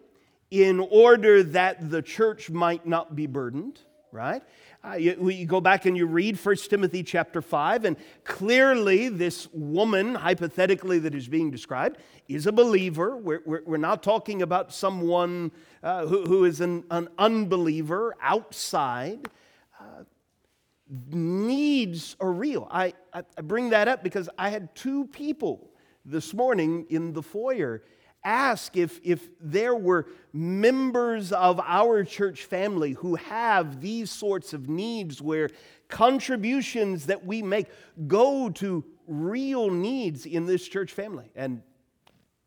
[0.50, 4.42] in order that the church might not be burdened, right?
[4.82, 9.46] Uh, you, you, go back and you read 1 Timothy chapter 5, and clearly this
[9.52, 13.16] woman, hypothetically, that is being described, is a believer.
[13.16, 19.28] We're, we're, we're not talking about someone uh, who, who is an, an unbeliever outside.
[19.78, 20.04] Uh,
[21.10, 22.66] needs are real.
[22.70, 25.70] I, I, I bring that up because I had two people
[26.06, 27.82] this morning in the foyer
[28.24, 34.68] ask if, if there were members of our church family who have these sorts of
[34.68, 35.48] needs where
[35.88, 37.66] contributions that we make
[38.06, 41.30] go to real needs in this church family.
[41.34, 41.62] And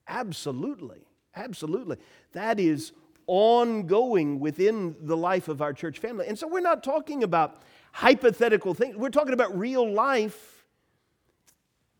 [0.07, 1.01] absolutely,
[1.35, 1.97] absolutely.
[2.31, 2.93] That is
[3.27, 6.27] ongoing within the life of our church family.
[6.27, 10.65] And so we're not talking about hypothetical things, we're talking about real life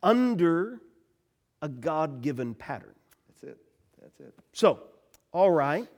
[0.02, 0.80] under
[1.62, 2.94] a God given pattern.
[4.18, 4.34] That's it.
[4.52, 4.80] So,
[5.32, 5.88] all right,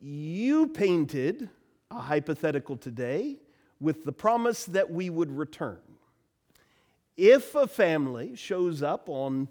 [0.00, 1.48] you painted
[1.90, 3.36] a hypothetical today
[3.80, 5.78] with the promise that we would return.
[7.16, 9.48] If a family shows up on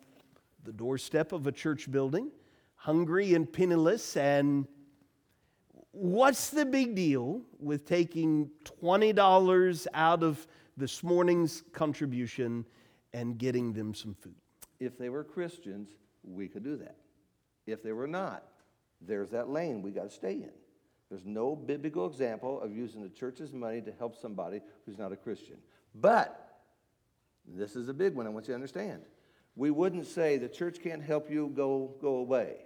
[0.64, 2.32] the doorstep of a church building,
[2.76, 4.68] hungry and penniless, and
[5.92, 8.50] what's the big deal with taking
[8.82, 10.48] $20 out of
[10.78, 12.66] this morning's contribution
[13.14, 14.36] and getting them some food?
[14.80, 15.90] If they were Christians,
[16.24, 16.96] we could do that.
[17.72, 18.44] If they were not,
[19.02, 20.52] there's that lane we got to stay in.
[21.10, 25.16] There's no biblical example of using the church's money to help somebody who's not a
[25.16, 25.58] Christian.
[25.96, 26.50] But
[27.48, 29.02] this is a big one I want you to understand.
[29.56, 32.58] We wouldn't say the church can't help you go, go away.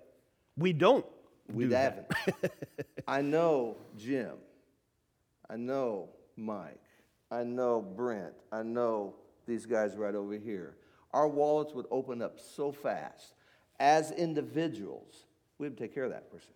[0.58, 1.06] We don't.
[1.52, 2.08] We do haven't.
[3.08, 4.34] I know Jim.
[5.50, 6.80] I know Mike.
[7.32, 8.34] I know Brent.
[8.52, 9.16] I know
[9.48, 10.76] these guys right over here.
[11.12, 13.34] Our wallets would open up so fast
[13.80, 15.26] as individuals,
[15.58, 16.54] we would take care of that person.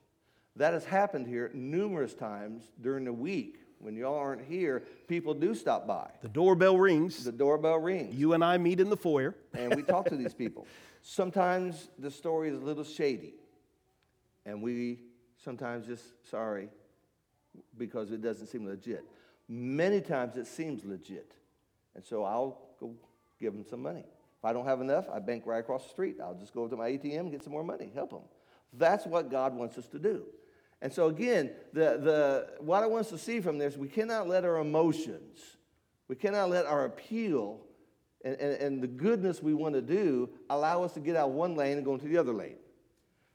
[0.56, 3.60] That has happened here numerous times during the week.
[3.80, 6.10] When y'all aren't here, people do stop by.
[6.22, 7.24] The doorbell rings.
[7.24, 8.16] The doorbell rings.
[8.16, 9.36] You and I meet in the foyer.
[9.54, 10.66] and we talk to these people.
[11.04, 13.36] Sometimes the story is a little shady.
[14.48, 15.02] And we
[15.44, 16.70] sometimes just, sorry,
[17.78, 19.04] because it doesn't seem legit.
[19.48, 21.34] Many times it seems legit.
[21.96, 22.96] And so I'll go
[23.40, 24.06] give them some money.
[24.40, 26.18] If I don't have enough, I bank right across the street.
[26.22, 28.22] I'll just go to my ATM and get some more money, help them.
[28.74, 30.24] That's what God wants us to do.
[30.82, 34.28] And so, again, the, the, what I want us to see from this, we cannot
[34.28, 35.58] let our emotions,
[36.08, 37.62] we cannot let our appeal
[38.24, 41.56] and, and, and the goodness we want to do allow us to get out one
[41.56, 42.58] lane and go into the other lane.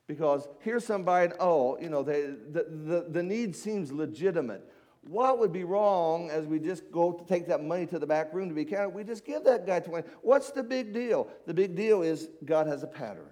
[0.07, 4.69] Because here's somebody, oh, you know, they, the, the, the need seems legitimate.
[5.03, 8.33] What would be wrong as we just go to take that money to the back
[8.33, 8.91] room to be counted?
[8.91, 10.09] We just give that guy 20.
[10.23, 11.29] What's the big deal?
[11.47, 13.31] The big deal is God has a pattern.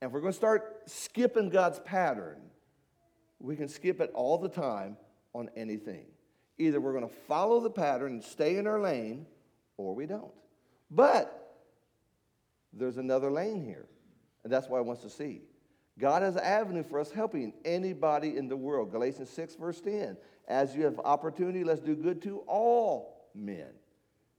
[0.00, 2.40] And if we're going to start skipping God's pattern,
[3.40, 4.96] we can skip it all the time
[5.34, 6.06] on anything.
[6.58, 9.26] Either we're going to follow the pattern and stay in our lane,
[9.76, 10.32] or we don't.
[10.88, 11.58] But
[12.72, 13.86] there's another lane here,
[14.44, 15.42] and that's what I want to see.
[15.98, 18.90] God has an avenue for us helping anybody in the world.
[18.90, 20.16] Galatians 6, verse 10.
[20.48, 23.70] As you have opportunity, let's do good to all men.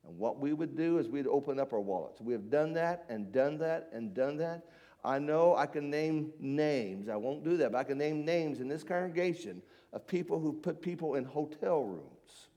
[0.05, 2.21] And what we would do is we'd open up our wallets.
[2.21, 4.65] We have done that and done that and done that.
[5.03, 7.09] I know I can name names.
[7.09, 9.61] I won't do that, but I can name names in this congregation
[9.93, 12.49] of people who put people in hotel rooms.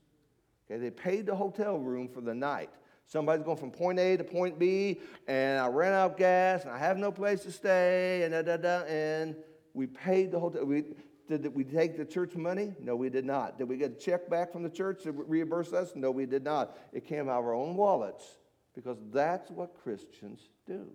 [0.69, 2.69] Okay, they paid the hotel room for the night.
[3.09, 6.71] Somebody's going from point A to point B, and I ran out of gas, and
[6.71, 8.85] I have no place to stay, and da da da.
[8.85, 9.35] And
[9.73, 10.63] we paid the hotel.
[10.63, 10.83] We,
[11.27, 12.75] did we take the church money?
[12.79, 13.57] No, we did not.
[13.57, 15.93] Did we get a check back from the church to reimburse us?
[15.95, 16.77] No, we did not.
[16.93, 18.37] It came out of our own wallets
[18.75, 20.87] because that's what Christians do.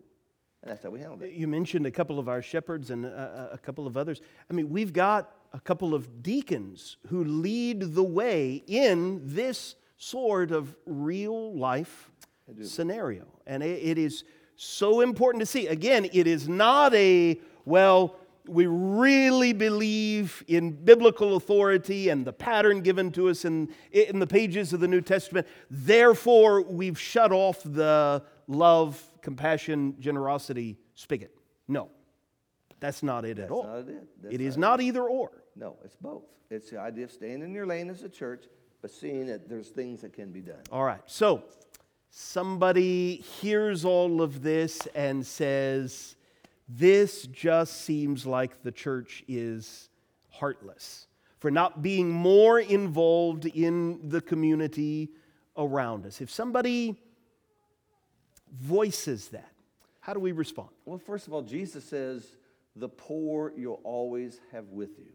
[0.62, 1.32] And that's how we handle it.
[1.32, 4.20] You mentioned a couple of our shepherds and a, a couple of others.
[4.48, 9.74] I mean, we've got a couple of deacons who lead the way in this
[10.04, 12.10] sort of real life
[12.62, 13.24] scenario.
[13.46, 14.24] And it, it is
[14.56, 15.66] so important to see.
[15.66, 22.82] Again, it is not a, well, we really believe in biblical authority and the pattern
[22.82, 25.46] given to us in, in the pages of the New Testament.
[25.70, 31.34] Therefore, we've shut off the love, compassion, generosity spigot.
[31.66, 31.88] No,
[32.80, 33.64] That's not it That's at all.
[33.64, 34.06] not it.
[34.30, 35.30] It is not not either or.
[35.56, 36.24] No, it's both.
[36.50, 38.44] It's the idea of staying in your lane as a church,
[38.84, 40.60] but seeing that there's things that can be done.
[40.70, 41.00] All right.
[41.06, 41.44] So
[42.10, 46.16] somebody hears all of this and says,
[46.68, 49.88] This just seems like the church is
[50.28, 51.06] heartless
[51.38, 55.08] for not being more involved in the community
[55.56, 56.20] around us.
[56.20, 57.00] If somebody
[58.52, 59.54] voices that,
[60.00, 60.68] how do we respond?
[60.84, 62.36] Well, first of all, Jesus says,
[62.76, 65.14] the poor you'll always have with you.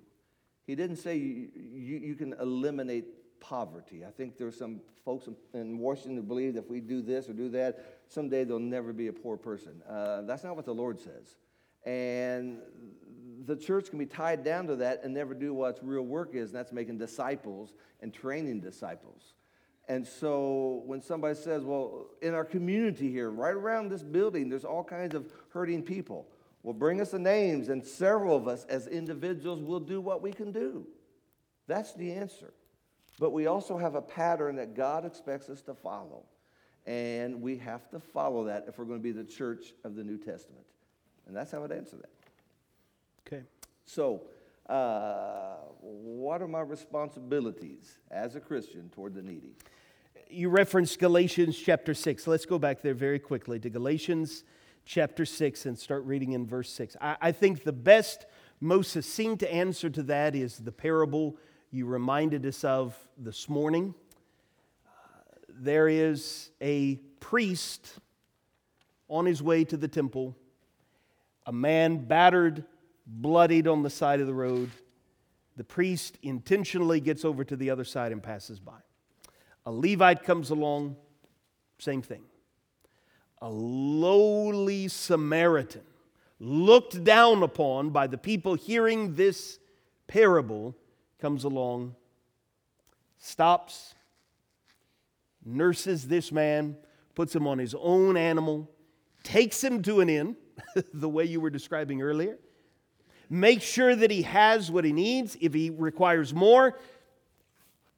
[0.65, 3.05] He didn't say you, you, you can eliminate
[3.39, 4.05] poverty.
[4.05, 7.33] I think there's some folks in Washington who believe that if we do this or
[7.33, 9.81] do that, someday there'll never be a poor person.
[9.89, 11.37] Uh, that's not what the Lord says.
[11.85, 12.59] And
[13.45, 16.35] the church can be tied down to that and never do what its real work
[16.35, 19.33] is, and that's making disciples and training disciples.
[19.87, 24.65] And so when somebody says, well, in our community here, right around this building, there's
[24.65, 26.27] all kinds of hurting people.
[26.61, 30.31] Well, bring us the names, and several of us as individuals will do what we
[30.31, 30.85] can do.
[31.67, 32.53] That's the answer.
[33.19, 36.23] But we also have a pattern that God expects us to follow.
[36.85, 40.03] And we have to follow that if we're going to be the church of the
[40.03, 40.65] New Testament.
[41.27, 42.09] And that's how I'd answer that.
[43.27, 43.43] Okay.
[43.85, 44.21] So,
[44.67, 49.55] uh, what are my responsibilities as a Christian toward the needy?
[50.29, 52.27] You referenced Galatians chapter 6.
[52.27, 54.43] Let's go back there very quickly to Galatians
[54.85, 56.95] chapter 6 and start reading in verse 6.
[57.01, 58.25] I, I think the best,
[58.59, 61.37] most succinct answer to that is the parable
[61.71, 63.93] you reminded us of this morning.
[64.85, 64.89] Uh,
[65.49, 67.99] there is a priest
[69.07, 70.35] on his way to the temple,
[71.45, 72.63] a man battered,
[73.05, 74.69] bloodied on the side of the road.
[75.57, 78.79] The priest intentionally gets over to the other side and passes by.
[79.65, 80.95] A Levite comes along,
[81.79, 82.21] same thing.
[83.41, 85.81] A lowly Samaritan,
[86.39, 89.59] looked down upon by the people hearing this
[90.07, 90.75] parable,
[91.19, 91.95] comes along,
[93.17, 93.93] stops,
[95.45, 96.75] nurses this man,
[97.15, 98.69] puts him on his own animal,
[99.23, 100.35] takes him to an inn,
[100.93, 102.37] the way you were describing earlier,
[103.29, 105.37] makes sure that he has what he needs.
[105.39, 106.79] If he requires more,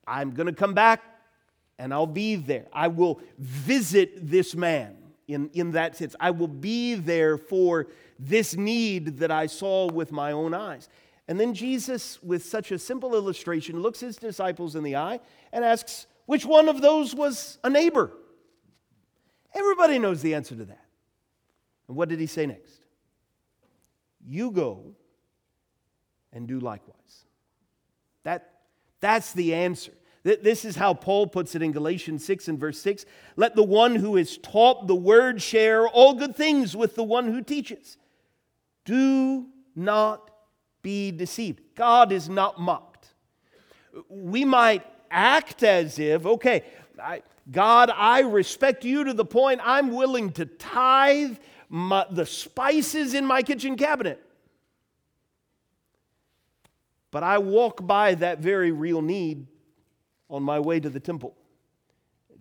[0.07, 1.03] I'm going to come back
[1.79, 2.67] and I'll be there.
[2.73, 4.97] I will visit this man
[5.27, 6.15] in, in that sense.
[6.19, 7.87] I will be there for
[8.19, 10.89] this need that I saw with my own eyes.
[11.31, 15.21] And then Jesus, with such a simple illustration, looks his disciples in the eye
[15.53, 18.11] and asks, Which one of those was a neighbor?
[19.55, 20.83] Everybody knows the answer to that.
[21.87, 22.73] And what did he say next?
[24.19, 24.93] You go
[26.33, 27.23] and do likewise.
[28.23, 28.51] That,
[28.99, 29.93] that's the answer.
[30.23, 33.05] This is how Paul puts it in Galatians 6 and verse 6.
[33.37, 37.31] Let the one who is taught the word share all good things with the one
[37.31, 37.97] who teaches.
[38.83, 39.45] Do
[39.77, 40.30] not
[40.81, 41.61] be deceived.
[41.75, 43.07] God is not mocked.
[44.09, 46.63] We might act as if, okay,
[47.01, 47.21] I,
[47.51, 51.37] God, I respect you to the point I'm willing to tithe
[51.69, 54.23] my, the spices in my kitchen cabinet.
[57.11, 59.47] But I walk by that very real need
[60.29, 61.35] on my way to the temple.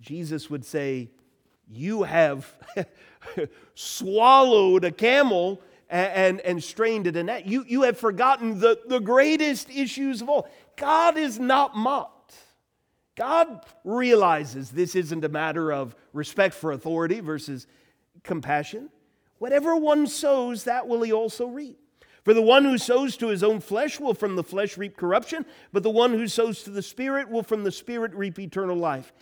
[0.01, 1.11] Jesus would say,
[1.69, 2.55] You have
[3.75, 5.61] swallowed a camel
[5.91, 7.47] and, and, strained it in that.
[7.47, 10.49] You, you have forgotten the, the greatest issues of all.
[10.77, 12.37] God is not mocked.
[13.17, 17.67] God realizes this isn't a matter of respect for authority versus
[18.23, 18.89] compassion.
[19.39, 21.79] Whatever one sows, that will he also reap.
[22.25, 25.47] For the one who sows to his own flesh will from the flesh reap corruption,
[25.73, 29.13] but the one who sows to the Spirit will from the Spirit reap eternal life.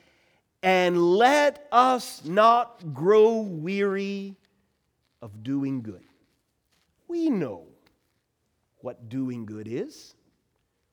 [0.63, 4.37] And let us not grow weary
[5.23, 6.08] of doing good.
[7.09, 7.65] We know
[8.81, 10.15] what doing good is.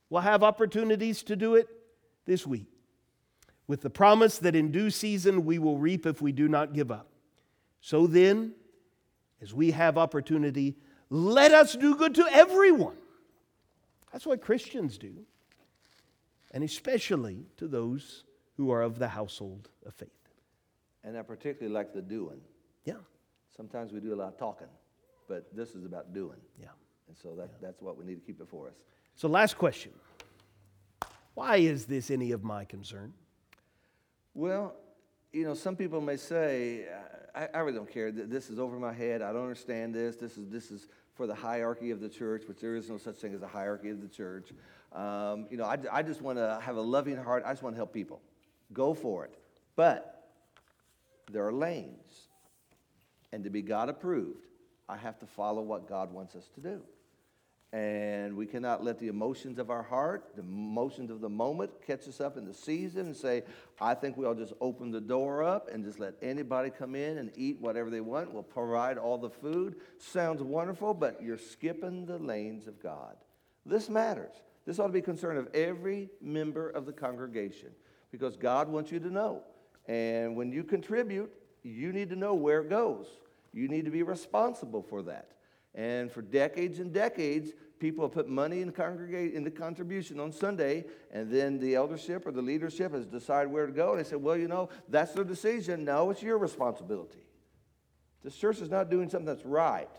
[0.09, 1.67] We'll have opportunities to do it
[2.25, 2.67] this week,
[3.67, 6.89] with the promise that in due season we will reap if we do not give
[6.89, 7.07] up.
[7.81, 8.53] So then,
[9.41, 10.75] as we have opportunity,
[11.09, 12.97] let us do good to everyone.
[14.11, 15.13] That's what Christians do,
[16.51, 18.23] and especially to those
[18.57, 20.09] who are of the household of faith.
[21.03, 22.39] And I particularly like the doing.
[22.85, 22.93] Yeah.
[23.55, 24.67] Sometimes we do a lot of talking,
[25.27, 26.39] but this is about doing.
[26.59, 26.67] Yeah.
[27.07, 28.75] And so that, that's what we need to keep before us.
[29.15, 29.91] So, last question
[31.33, 33.13] Why is this any of my concern?
[34.33, 34.75] Well,
[35.31, 36.85] you know, some people may say,
[37.33, 38.11] I, I, really don't care.
[38.11, 39.21] This is over my head.
[39.21, 40.15] I don't understand this.
[40.15, 43.15] This is, this is for the hierarchy of the church, which there is no such
[43.15, 44.51] thing as a hierarchy of the church.
[44.93, 47.43] Um, you know, I, I just want to have a loving heart.
[47.45, 48.21] I just want to help people.
[48.73, 49.37] Go for it.
[49.75, 50.29] But
[51.31, 52.27] there are lanes.
[53.31, 54.44] And to be God approved,
[54.87, 56.81] I have to follow what God wants us to do.
[57.73, 62.07] And we cannot let the emotions of our heart, the emotions of the moment, catch
[62.07, 63.43] us up in the season and say,
[63.81, 67.17] I think we will just open the door up and just let anybody come in
[67.17, 68.31] and eat whatever they want.
[68.31, 69.75] We'll provide all the food.
[69.97, 73.17] Sounds wonderful, but you're skipping the lanes of God.
[73.65, 74.35] This matters.
[74.65, 77.71] This ought to be concern of every member of the congregation
[78.09, 79.43] because God wants you to know.
[79.87, 81.29] And when you contribute,
[81.61, 83.07] you need to know where it goes.
[83.55, 85.31] You need to be responsible for that.
[85.73, 91.31] And for decades and decades, people have put money in, the contribution on Sunday, and
[91.31, 93.91] then the eldership or the leadership has decided where to go.
[93.91, 95.85] And they said, well, you know, that's their decision.
[95.85, 97.25] No, it's your responsibility.
[98.23, 99.89] This church is not doing something that's right.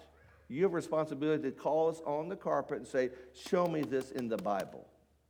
[0.48, 4.12] You have a responsibility to call us on the carpet and say, show me this
[4.12, 4.86] in the Bible.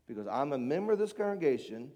[0.06, 1.90] Because I'm a member of this congregation,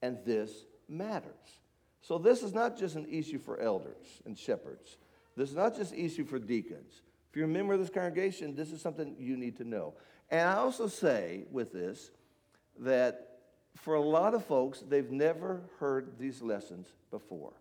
[0.00, 1.60] and this matters.
[2.00, 4.96] So this is not just an issue for elders and shepherds.
[5.36, 7.02] This is not just issue for deacons.
[7.30, 9.94] If you're a member of this congregation, this is something you need to know.
[10.30, 12.10] And I also say with this
[12.80, 13.28] that
[13.76, 17.52] for a lot of folks, they've never heard these lessons before.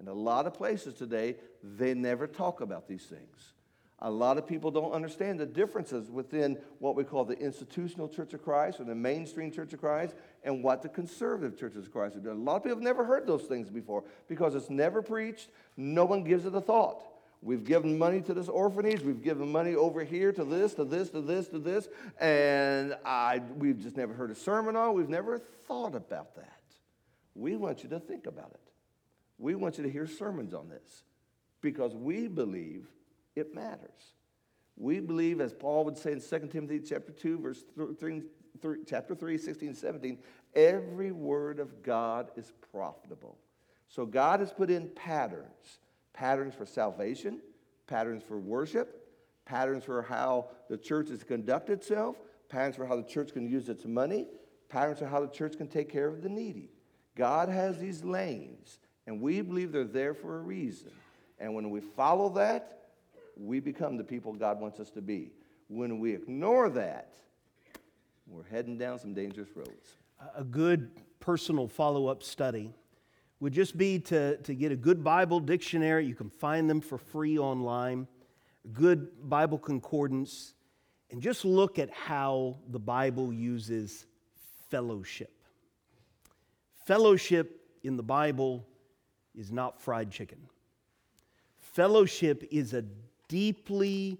[0.00, 3.52] In a lot of places today, they never talk about these things.
[4.00, 8.32] A lot of people don't understand the differences within what we call the institutional Church
[8.32, 12.14] of Christ or the mainstream Church of Christ and what the conservative Church of Christ
[12.14, 12.36] are doing.
[12.36, 15.48] A lot of people have never heard those things before because it's never preached.
[15.76, 17.02] No one gives it a thought.
[17.42, 19.02] We've given money to this orphanage.
[19.02, 21.88] We've given money over here to this, to this, to this, to this.
[22.20, 26.60] And I, we've just never heard a sermon on We've never thought about that.
[27.34, 28.72] We want you to think about it.
[29.38, 31.04] We want you to hear sermons on this
[31.60, 32.86] because we believe
[33.38, 34.14] it matters.
[34.76, 37.64] We believe, as Paul would say in 2 Timothy chapter 2, verse
[37.98, 38.22] 3,
[38.60, 40.18] 3, chapter 3, 16, 17,
[40.54, 43.38] every word of God is profitable.
[43.88, 45.78] So God has put in patterns
[46.18, 47.40] patterns for salvation,
[47.86, 49.06] patterns for worship,
[49.44, 52.16] patterns for how the church is conduct itself,
[52.48, 54.26] patterns for how the church can use its money,
[54.68, 56.70] patterns for how the church can take care of the needy.
[57.14, 60.90] God has these lanes, and we believe they're there for a reason.
[61.38, 62.77] And when we follow that,
[63.38, 65.30] we become the people God wants us to be.
[65.68, 67.14] When we ignore that,
[68.26, 69.96] we're heading down some dangerous roads.
[70.36, 72.74] A good personal follow up study
[73.40, 76.04] would just be to, to get a good Bible dictionary.
[76.06, 78.08] You can find them for free online,
[78.64, 80.54] a good Bible concordance,
[81.10, 84.06] and just look at how the Bible uses
[84.68, 85.32] fellowship.
[86.84, 88.66] Fellowship in the Bible
[89.34, 90.38] is not fried chicken.
[91.56, 92.82] Fellowship is a
[93.28, 94.18] deeply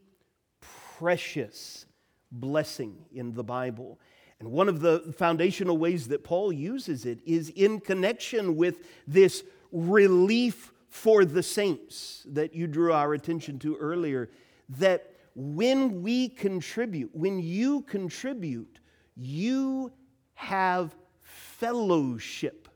[0.99, 1.87] precious
[2.31, 3.99] blessing in the Bible.
[4.41, 9.43] And one of the foundational ways that Paul uses it is in connection with this
[9.73, 14.31] relief for the saints that you drew our attention to earlier.
[14.69, 18.79] That when we contribute, when you contribute,
[19.17, 19.93] you
[20.35, 22.69] have fellowship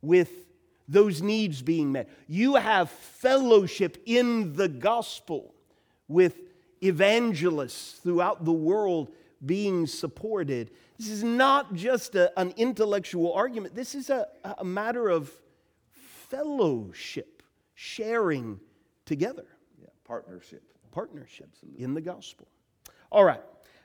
[0.00, 0.30] with
[0.88, 2.08] those needs being met.
[2.26, 5.54] You have fellowship in the gospel
[6.10, 6.40] with
[6.82, 9.12] evangelists throughout the world
[9.44, 10.70] being supported.
[10.98, 14.26] This is not just a, an intellectual argument, this is a,
[14.58, 15.32] a matter of
[16.28, 17.42] fellowship,
[17.74, 18.60] sharing
[19.06, 19.46] together.
[19.80, 20.62] Yeah, partnership.
[20.90, 21.84] Partnership Absolutely.
[21.84, 22.48] in the gospel.
[23.12, 23.40] All right.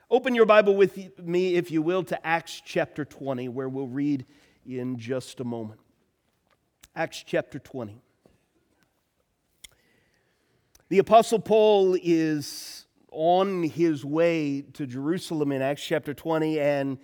[0.10, 4.26] Open your Bible with me, if you will, to Acts chapter 20, where we'll read
[4.66, 5.80] in just a moment.
[6.96, 8.02] Acts chapter 20.
[10.96, 16.98] The Apostle Paul is on his way to Jerusalem in Acts chapter 20 and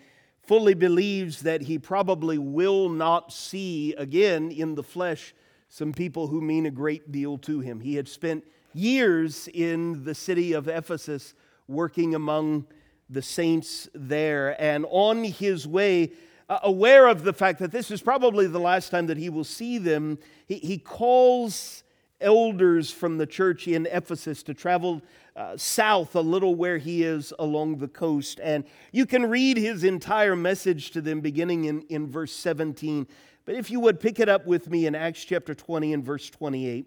[0.43, 5.35] fully believes that he probably will not see again in the flesh
[5.67, 7.81] some people who mean a great deal to him.
[7.81, 11.33] He had spent years in the city of Ephesus
[11.67, 12.67] working among
[13.09, 16.13] the saints there, and on his way,
[16.47, 19.43] uh, aware of the fact that this is probably the last time that he will
[19.43, 20.17] see them,
[20.47, 21.80] he, he calls
[22.21, 25.01] elders from the church in Ephesus to travel
[25.35, 28.39] uh, south a little where he is along the coast.
[28.41, 33.07] And you can read his entire message to them beginning in, in verse 17.
[33.45, 36.29] But if you would pick it up with me in Acts chapter 20 and verse
[36.29, 36.85] 28,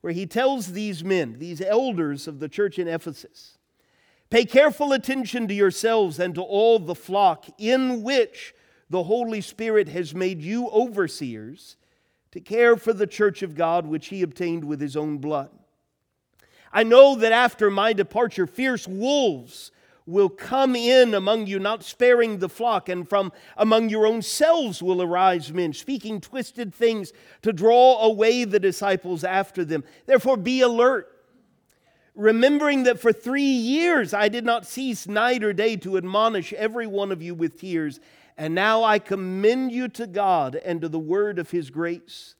[0.00, 3.58] where he tells these men, these elders of the church in Ephesus,
[4.34, 8.52] Pay careful attention to yourselves and to all the flock in which
[8.90, 11.76] the Holy Spirit has made you overseers
[12.34, 15.50] to care for the church of God which he obtained with his own blood.
[16.72, 19.70] I know that after my departure, fierce wolves
[20.04, 24.82] will come in among you, not sparing the flock, and from among your own selves
[24.82, 27.12] will arise men, speaking twisted things
[27.42, 29.84] to draw away the disciples after them.
[30.04, 31.08] Therefore, be alert.
[32.14, 36.86] remembering that for three years I did not cease night or day to admonish every
[36.86, 38.00] one of you with tears.
[38.36, 42.34] And now I commend you to God and to the word of his grace,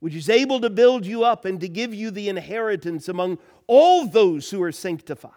[0.00, 4.06] which is able to build you up and to give you the inheritance among all
[4.06, 5.32] those who are sanctified.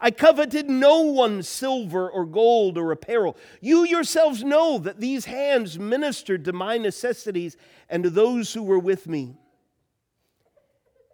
[0.00, 3.36] I coveted no one's silver or gold or apparel.
[3.60, 7.56] You yourselves know that these hands ministered to my necessities
[7.88, 9.36] and to those who were with me.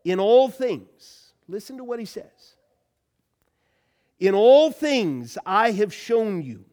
[0.02, 2.56] In all things, listen to what he says.
[4.18, 6.64] In all things, I have shown you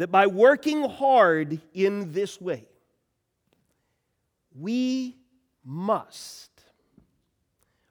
[0.00, 2.64] that by working hard in this way,
[4.58, 5.14] we
[5.62, 6.50] must,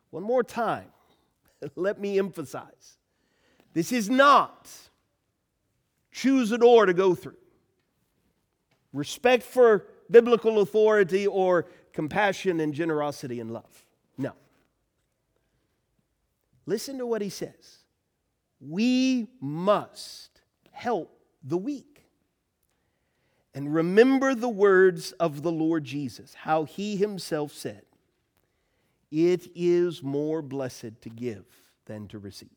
[0.09, 0.87] one more time,
[1.75, 2.97] let me emphasize
[3.73, 4.67] this is not
[6.11, 7.37] choose a door to go through.
[8.91, 13.85] Respect for biblical authority or compassion and generosity and love.
[14.17, 14.31] No.
[16.65, 17.83] Listen to what he says.
[18.59, 20.41] We must
[20.71, 21.98] help the weak.
[23.53, 27.83] And remember the words of the Lord Jesus, how he himself said,
[29.11, 31.45] It is more blessed to give
[31.85, 32.49] than to receive.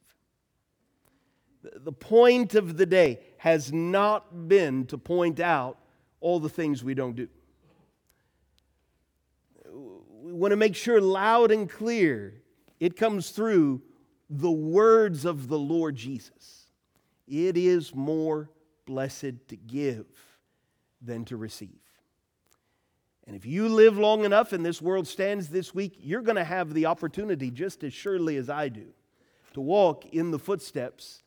[1.63, 5.79] The point of the day has not been to point out
[6.21, 7.29] all the things we don't do.
[10.23, 12.43] We want to make sure loud and clear
[12.81, 13.81] it comes through
[14.29, 16.67] the words of the Lord Jesus.
[17.29, 18.51] It is more
[18.85, 20.07] blessed to give
[21.03, 21.81] than to receive.
[23.27, 26.45] And if you live long enough and this world stands this week, you're going to
[26.45, 28.87] have the opportunity, just as surely as I do,
[29.55, 31.23] to walk in the footsteps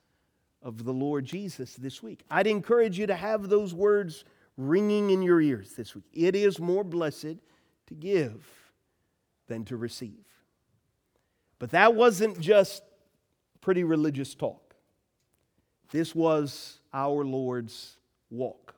[0.62, 2.24] of the Lord Jesus this week.
[2.30, 4.26] I'd encourage you to have those words
[4.58, 6.06] ringing in your ears this week.
[6.12, 7.38] It is more blessed
[7.88, 8.46] to give
[9.48, 10.26] than to receive.
[11.60, 12.84] But that wasn't just
[13.62, 14.76] pretty religious talk,
[15.92, 17.98] this was our Lord's
[18.30, 18.75] walk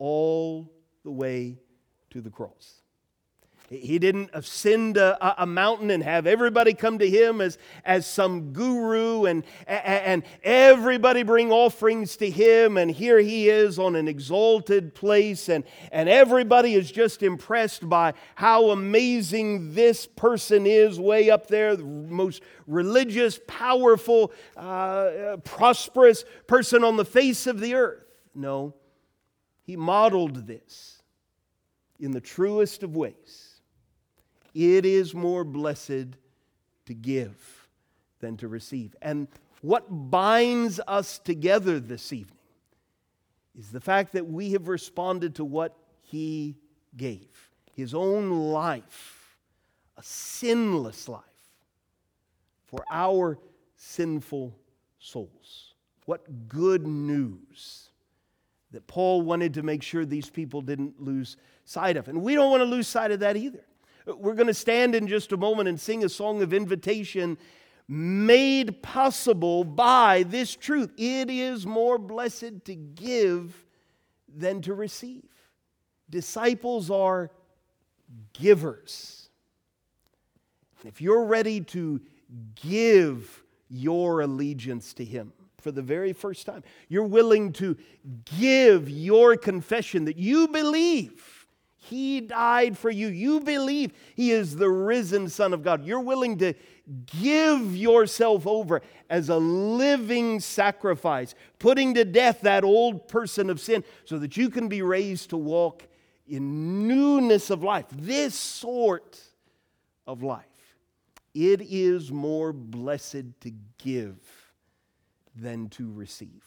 [0.00, 0.68] all
[1.04, 1.58] the way
[2.10, 2.80] to the cross.
[3.70, 8.52] He didn't ascend a, a, mountain and have everybody come to him as, as some
[8.52, 12.76] guru and, and everybody bring offerings to him.
[12.76, 18.14] And here he is on an exalted place, and, and everybody is just impressed by
[18.34, 26.82] how amazing this person is way up there, the most religious, powerful, uh, prosperous person
[26.82, 28.02] on the face of the earth.
[28.34, 28.74] No,
[29.70, 31.00] he modeled this
[32.00, 33.60] in the truest of ways.
[34.52, 36.16] It is more blessed
[36.86, 37.68] to give
[38.18, 38.96] than to receive.
[39.00, 39.28] And
[39.60, 42.36] what binds us together this evening
[43.56, 46.56] is the fact that we have responded to what He
[46.96, 49.36] gave His own life,
[49.96, 51.22] a sinless life,
[52.64, 53.38] for our
[53.76, 54.52] sinful
[54.98, 55.74] souls.
[56.06, 57.89] What good news
[58.72, 62.08] that Paul wanted to make sure these people didn't lose sight of.
[62.08, 63.64] And we don't want to lose sight of that either.
[64.06, 67.38] We're going to stand in just a moment and sing a song of invitation
[67.88, 70.92] made possible by this truth.
[70.96, 73.66] It is more blessed to give
[74.28, 75.28] than to receive.
[76.08, 77.30] Disciples are
[78.32, 79.28] givers.
[80.84, 82.00] If you're ready to
[82.54, 87.76] give your allegiance to Him for the very first time, you're willing to
[88.38, 91.40] give your confession that you believe
[91.90, 93.08] he died for you.
[93.08, 95.84] You believe He is the risen Son of God.
[95.84, 96.54] You're willing to
[97.20, 103.82] give yourself over as a living sacrifice, putting to death that old person of sin
[104.04, 105.88] so that you can be raised to walk
[106.28, 107.86] in newness of life.
[107.90, 109.20] This sort
[110.06, 110.44] of life.
[111.34, 114.39] It is more blessed to give
[115.40, 116.44] than to receive.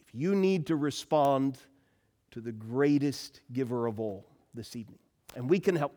[0.00, 1.58] If you need to respond,
[2.32, 4.98] to the greatest giver of all this evening.
[5.36, 5.94] And we can help.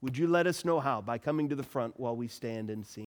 [0.00, 1.00] Would you let us know how?
[1.00, 3.06] By coming to the front while we stand and sing.